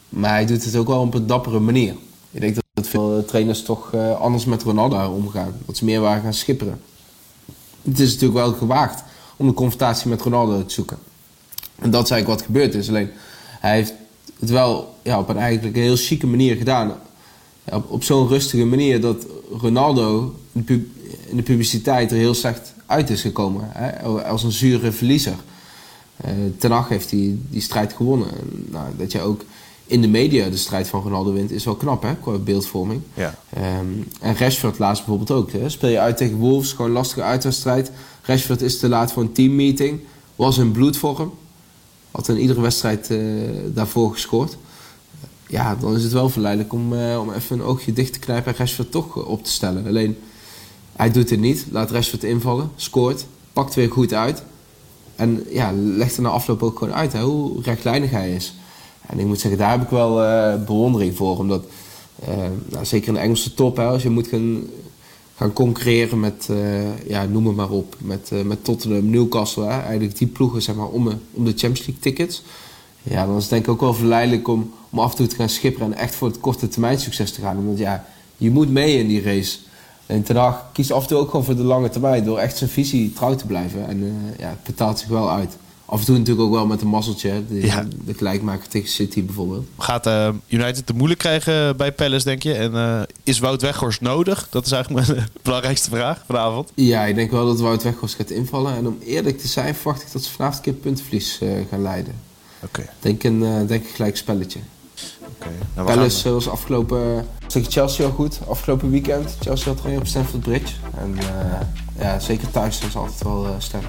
Maar 0.09 0.31
hij 0.31 0.45
doet 0.45 0.65
het 0.65 0.75
ook 0.75 0.87
wel 0.87 1.01
op 1.01 1.13
een 1.13 1.27
dappere 1.27 1.59
manier. 1.59 1.95
Ik 2.31 2.41
denk 2.41 2.57
dat 2.73 2.87
veel 2.87 3.25
trainers 3.25 3.63
toch 3.63 3.95
anders 3.95 4.45
met 4.45 4.63
Ronaldo 4.63 5.13
omgaan. 5.13 5.53
Dat 5.65 5.77
ze 5.77 5.85
meer 5.85 6.01
waren 6.01 6.23
gaan 6.23 6.33
schipperen. 6.33 6.81
Het 7.81 7.99
is 7.99 8.11
natuurlijk 8.11 8.39
wel 8.39 8.53
gewaagd 8.53 9.03
om 9.37 9.47
de 9.47 9.53
confrontatie 9.53 10.09
met 10.09 10.21
Ronaldo 10.21 10.65
te 10.65 10.73
zoeken. 10.73 10.97
En 11.79 11.91
dat 11.91 12.03
is 12.03 12.11
eigenlijk 12.11 12.39
wat 12.39 12.49
gebeurd 12.49 12.73
is. 12.73 12.89
Alleen 12.89 13.09
hij 13.59 13.75
heeft 13.75 13.93
het 14.43 14.51
wel 14.51 14.95
ja, 15.01 15.19
op 15.19 15.29
een 15.29 15.37
eigenlijk 15.37 15.75
een 15.75 15.81
heel 15.81 15.95
chique 15.95 16.27
manier 16.27 16.55
gedaan. 16.55 16.93
Ja, 17.63 17.75
op, 17.75 17.91
op 17.91 18.03
zo'n 18.03 18.27
rustige 18.27 18.65
manier 18.65 19.01
dat 19.01 19.25
Ronaldo 19.59 20.35
in 20.53 21.35
de 21.35 21.41
publiciteit 21.43 22.11
er 22.11 22.17
heel 22.17 22.33
slecht 22.33 22.73
uit 22.85 23.09
is 23.09 23.21
gekomen. 23.21 23.69
Hè? 23.69 24.01
Als 24.23 24.43
een 24.43 24.51
zure 24.51 24.91
verliezer. 24.91 25.35
Uh, 26.25 26.31
ten 26.57 26.71
Hag 26.71 26.89
heeft 26.89 27.09
die, 27.09 27.41
die 27.49 27.61
strijd 27.61 27.93
gewonnen. 27.93 28.27
Nou, 28.71 28.85
dat 28.97 29.11
je 29.11 29.21
ook 29.21 29.41
in 29.85 30.01
de 30.01 30.07
media 30.07 30.49
de 30.49 30.57
strijd 30.57 30.87
van 30.87 31.01
Ronaldo 31.01 31.33
wint, 31.33 31.51
is 31.51 31.65
wel 31.65 31.75
knap 31.75 32.03
hè, 32.03 32.15
qua 32.15 32.37
beeldvorming. 32.37 33.01
Ja. 33.13 33.35
Um, 33.79 34.07
en 34.19 34.37
Rashford 34.37 34.79
laatst 34.79 35.05
bijvoorbeeld 35.05 35.39
ook. 35.39 35.51
Hè. 35.51 35.69
Speel 35.69 35.89
je 35.89 35.99
uit 35.99 36.17
tegen 36.17 36.37
Wolves, 36.37 36.71
gewoon 36.71 36.87
een 36.87 36.97
lastige 36.97 37.21
uitwedstrijd. 37.21 37.91
Rashford 38.21 38.61
is 38.61 38.79
te 38.79 38.89
laat 38.89 39.11
voor 39.11 39.23
een 39.23 39.31
teammeeting. 39.31 39.99
Was 40.35 40.57
in 40.57 40.71
bloedvorm. 40.71 41.33
Had 42.13 42.27
in 42.27 42.37
iedere 42.37 42.61
wedstrijd 42.61 43.09
uh, 43.09 43.49
daarvoor 43.73 44.11
gescoord. 44.11 44.57
Ja, 45.47 45.75
dan 45.75 45.95
is 45.95 46.03
het 46.03 46.11
wel 46.11 46.29
verleidelijk 46.29 46.73
om, 46.73 46.93
uh, 46.93 47.19
om 47.19 47.31
even 47.31 47.59
een 47.59 47.65
oogje 47.65 47.93
dicht 47.93 48.13
te 48.13 48.19
knijpen 48.19 48.51
en 48.51 48.57
Rashford 48.57 48.91
toch 48.91 49.15
op 49.15 49.43
te 49.43 49.51
stellen. 49.51 49.87
Alleen, 49.87 50.17
hij 50.95 51.11
doet 51.11 51.29
het 51.29 51.39
niet. 51.39 51.65
Laat 51.71 51.91
Rashford 51.91 52.23
invallen, 52.23 52.71
scoort, 52.75 53.25
pakt 53.53 53.73
weer 53.73 53.91
goed 53.91 54.13
uit. 54.13 54.43
En 55.15 55.43
ja, 55.49 55.71
legt 55.73 56.15
er 56.15 56.21
na 56.21 56.29
afloop 56.29 56.63
ook 56.63 56.77
gewoon 56.77 56.93
uit 56.93 57.13
hè, 57.13 57.21
hoe 57.21 57.61
rechtlijnig 57.61 58.09
hij 58.09 58.35
is. 58.35 58.53
En 59.05 59.19
ik 59.19 59.25
moet 59.25 59.39
zeggen, 59.39 59.59
daar 59.59 59.71
heb 59.71 59.81
ik 59.81 59.89
wel 59.89 60.15
bewondering 60.59 61.15
voor. 61.15 61.37
Omdat, 61.37 61.65
nou, 62.69 62.85
zeker 62.85 63.07
in 63.07 63.13
de 63.13 63.19
Engelse 63.19 63.53
top, 63.53 63.77
hè, 63.77 63.85
als 63.85 64.03
je 64.03 64.09
moet 64.09 64.27
gaan, 64.27 64.63
gaan 65.35 65.53
concurreren 65.53 66.19
met, 66.19 66.47
uh, 66.51 67.07
ja, 67.07 67.25
noem 67.25 67.55
maar 67.55 67.69
op, 67.69 67.95
met, 67.99 68.31
met 68.45 68.63
Tottenham, 68.63 69.09
Newcastle, 69.09 69.63
hè, 69.63 69.79
eigenlijk 69.81 70.17
die 70.17 70.27
ploegen 70.27 70.61
zeg 70.61 70.75
maar, 70.75 70.87
om, 70.87 71.07
om 71.31 71.45
de 71.45 71.53
Champions 71.55 71.79
League 71.79 71.99
tickets. 71.99 72.43
Ja, 73.03 73.25
dan 73.25 73.35
is 73.35 73.41
het 73.41 73.51
denk 73.51 73.63
ik 73.63 73.71
ook 73.71 73.81
wel 73.81 73.93
verleidelijk 73.93 74.47
om, 74.47 74.73
om 74.89 74.99
af 74.99 75.11
en 75.11 75.17
toe 75.17 75.27
te 75.27 75.35
gaan 75.35 75.49
schipperen 75.49 75.93
en 75.93 75.97
echt 75.97 76.15
voor 76.15 76.27
het 76.27 76.39
korte 76.39 76.67
termijn 76.67 76.99
succes 76.99 77.31
te 77.31 77.41
gaan. 77.41 77.65
Want 77.65 77.77
ja, 77.77 78.05
je 78.37 78.51
moet 78.51 78.69
mee 78.69 78.97
in 78.97 79.07
die 79.07 79.21
race. 79.21 79.57
En 80.05 80.23
Ten 80.23 80.55
kiest 80.73 80.91
af 80.91 81.01
en 81.01 81.07
toe 81.07 81.17
ook 81.17 81.29
gewoon 81.29 81.45
voor 81.45 81.55
de 81.55 81.63
lange 81.63 81.89
termijn 81.89 82.23
door 82.23 82.37
echt 82.37 82.57
zijn 82.57 82.69
visie 82.69 83.13
trouw 83.13 83.35
te 83.35 83.45
blijven. 83.45 83.87
En 83.87 83.97
uh, 83.97 84.11
ja, 84.37 84.47
het 84.49 84.63
betaalt 84.63 84.99
zich 84.99 85.07
wel 85.07 85.31
uit. 85.31 85.57
Af 85.85 85.99
en 85.99 86.05
toe 86.05 86.17
natuurlijk 86.17 86.45
ook 86.45 86.53
wel 86.53 86.67
met 86.67 86.81
een 86.81 86.87
mazzeltje. 86.87 87.43
De, 87.49 87.65
Ja. 87.65 87.87
de 88.05 88.13
gelijkmaker 88.13 88.67
tegen 88.67 88.89
City 88.89 89.25
bijvoorbeeld. 89.25 89.65
Gaat 89.77 90.05
eh, 90.07 90.29
United 90.47 90.85
te 90.85 90.93
moeilijk 90.93 91.19
krijgen 91.19 91.77
bij 91.77 91.91
Palace, 91.91 92.25
denk 92.25 92.43
je? 92.43 92.53
En 92.53 92.75
eh, 92.75 93.01
is 93.23 93.39
Wout 93.39 93.61
Weghorst 93.61 94.01
nodig? 94.01 94.47
Dat 94.49 94.65
is 94.65 94.71
eigenlijk 94.71 95.07
mijn 95.07 95.27
belangrijkste 95.43 95.89
vraag 95.89 96.23
vanavond. 96.25 96.71
Ja, 96.75 97.03
ik 97.05 97.15
denk 97.15 97.31
wel 97.31 97.45
dat 97.45 97.59
Wout 97.59 97.83
Weghorst 97.83 98.15
gaat 98.15 98.29
invallen. 98.29 98.75
En 98.75 98.87
om 98.87 98.97
eerlijk 99.05 99.39
te 99.39 99.47
zijn 99.47 99.75
verwacht 99.75 100.01
ik 100.01 100.11
dat 100.11 100.23
ze 100.23 100.31
vanavond 100.31 100.57
een 100.57 100.63
keer 100.73 100.81
puntenverlies 100.81 101.39
eh, 101.41 101.49
gaan 101.69 101.81
leiden. 101.81 102.13
Oké. 102.63 102.89
Denk 102.99 103.23
een, 103.23 103.39
denk 103.67 103.83
een 103.83 103.89
gelijk 103.93 104.17
spelletje. 104.17 104.59
Oké. 105.45 105.65
Nou, 105.75 105.87
Palace 105.87 106.31
was 106.31 106.49
afgelopen... 106.49 107.25
Zeg 107.47 107.63
Chelsea 107.67 108.05
al 108.05 108.11
goed. 108.11 108.39
Afgelopen 108.47 108.91
weekend. 108.91 109.35
Chelsea 109.39 109.73
had 109.73 109.83
er 109.83 109.91
een 109.91 109.97
op 109.97 110.07
Stamford 110.07 110.41
Bridge. 110.41 110.73
En 110.97 111.15
eh, 111.19 111.25
ja, 112.03 112.19
zeker 112.19 112.51
thuis 112.51 112.79
is 112.87 112.95
altijd 112.95 113.23
wel 113.23 113.45
eh 113.45 113.51
sterk. 113.57 113.83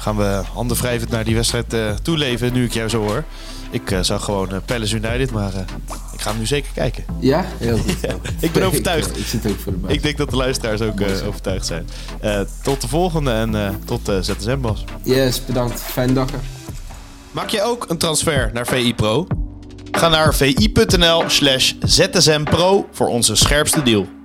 gaan 0.00 0.16
we 0.16 0.42
handen 0.52 0.76
wrijvend 0.76 1.10
naar 1.10 1.24
die 1.24 1.34
wedstrijd 1.34 1.72
eh 1.72 1.90
toeleven, 2.02 2.52
nu 2.52 2.64
ik 2.64 2.72
jou 2.72 2.88
zo 2.88 3.02
hoor. 3.02 3.24
Ik 3.70 3.90
eh, 3.90 4.00
zag 4.00 4.24
gewoon 4.24 4.50
eh, 4.50 4.56
Palace 4.64 4.96
United, 4.96 5.30
maar 5.30 5.54
eh, 5.54 5.60
ik 6.12 6.20
ga 6.20 6.30
hem 6.30 6.38
nu 6.38 6.46
zeker 6.46 6.70
kijken. 6.74 7.04
Ja, 7.20 7.44
heel 7.58 7.78
goed. 7.78 7.96
ik 8.40 8.52
ben 8.52 8.62
overtuigd. 8.62 9.10
Ik, 9.10 9.16
ik 9.22 9.26
zit 9.26 9.46
ook 9.46 9.58
voor 9.60 9.72
de. 9.72 9.92
Ik 9.92 10.02
denk 10.02 10.16
dat 10.16 10.30
de 10.30 10.36
luisteraars 10.36 10.80
ook 10.80 11.00
eh, 11.00 11.26
overtuigd 11.26 11.66
zijn. 11.66 11.88
Eh, 12.20 12.40
tot 12.62 12.80
de 12.80 12.88
volgende 12.88 13.30
en 13.30 13.54
eh, 13.54 13.70
tot 13.84 14.08
eh, 14.08 14.16
ZSM, 14.20 14.60
Bas. 14.60 14.84
Yes, 15.02 15.44
bedankt. 15.44 15.80
Fijne 15.80 16.12
dag. 16.12 16.28
Maak 17.30 17.48
je 17.48 17.62
ook 17.62 17.86
een 17.88 17.98
transfer 17.98 18.50
naar 18.52 18.66
VI 18.66 18.94
Pro? 18.94 19.26
Ga 19.90 20.08
naar 20.08 20.34
vi.nl 20.34 21.24
slash 21.26 21.72
zsmpro 21.80 22.88
voor 22.90 23.08
onze 23.08 23.34
scherpste 23.34 23.82
deal. 23.82 24.19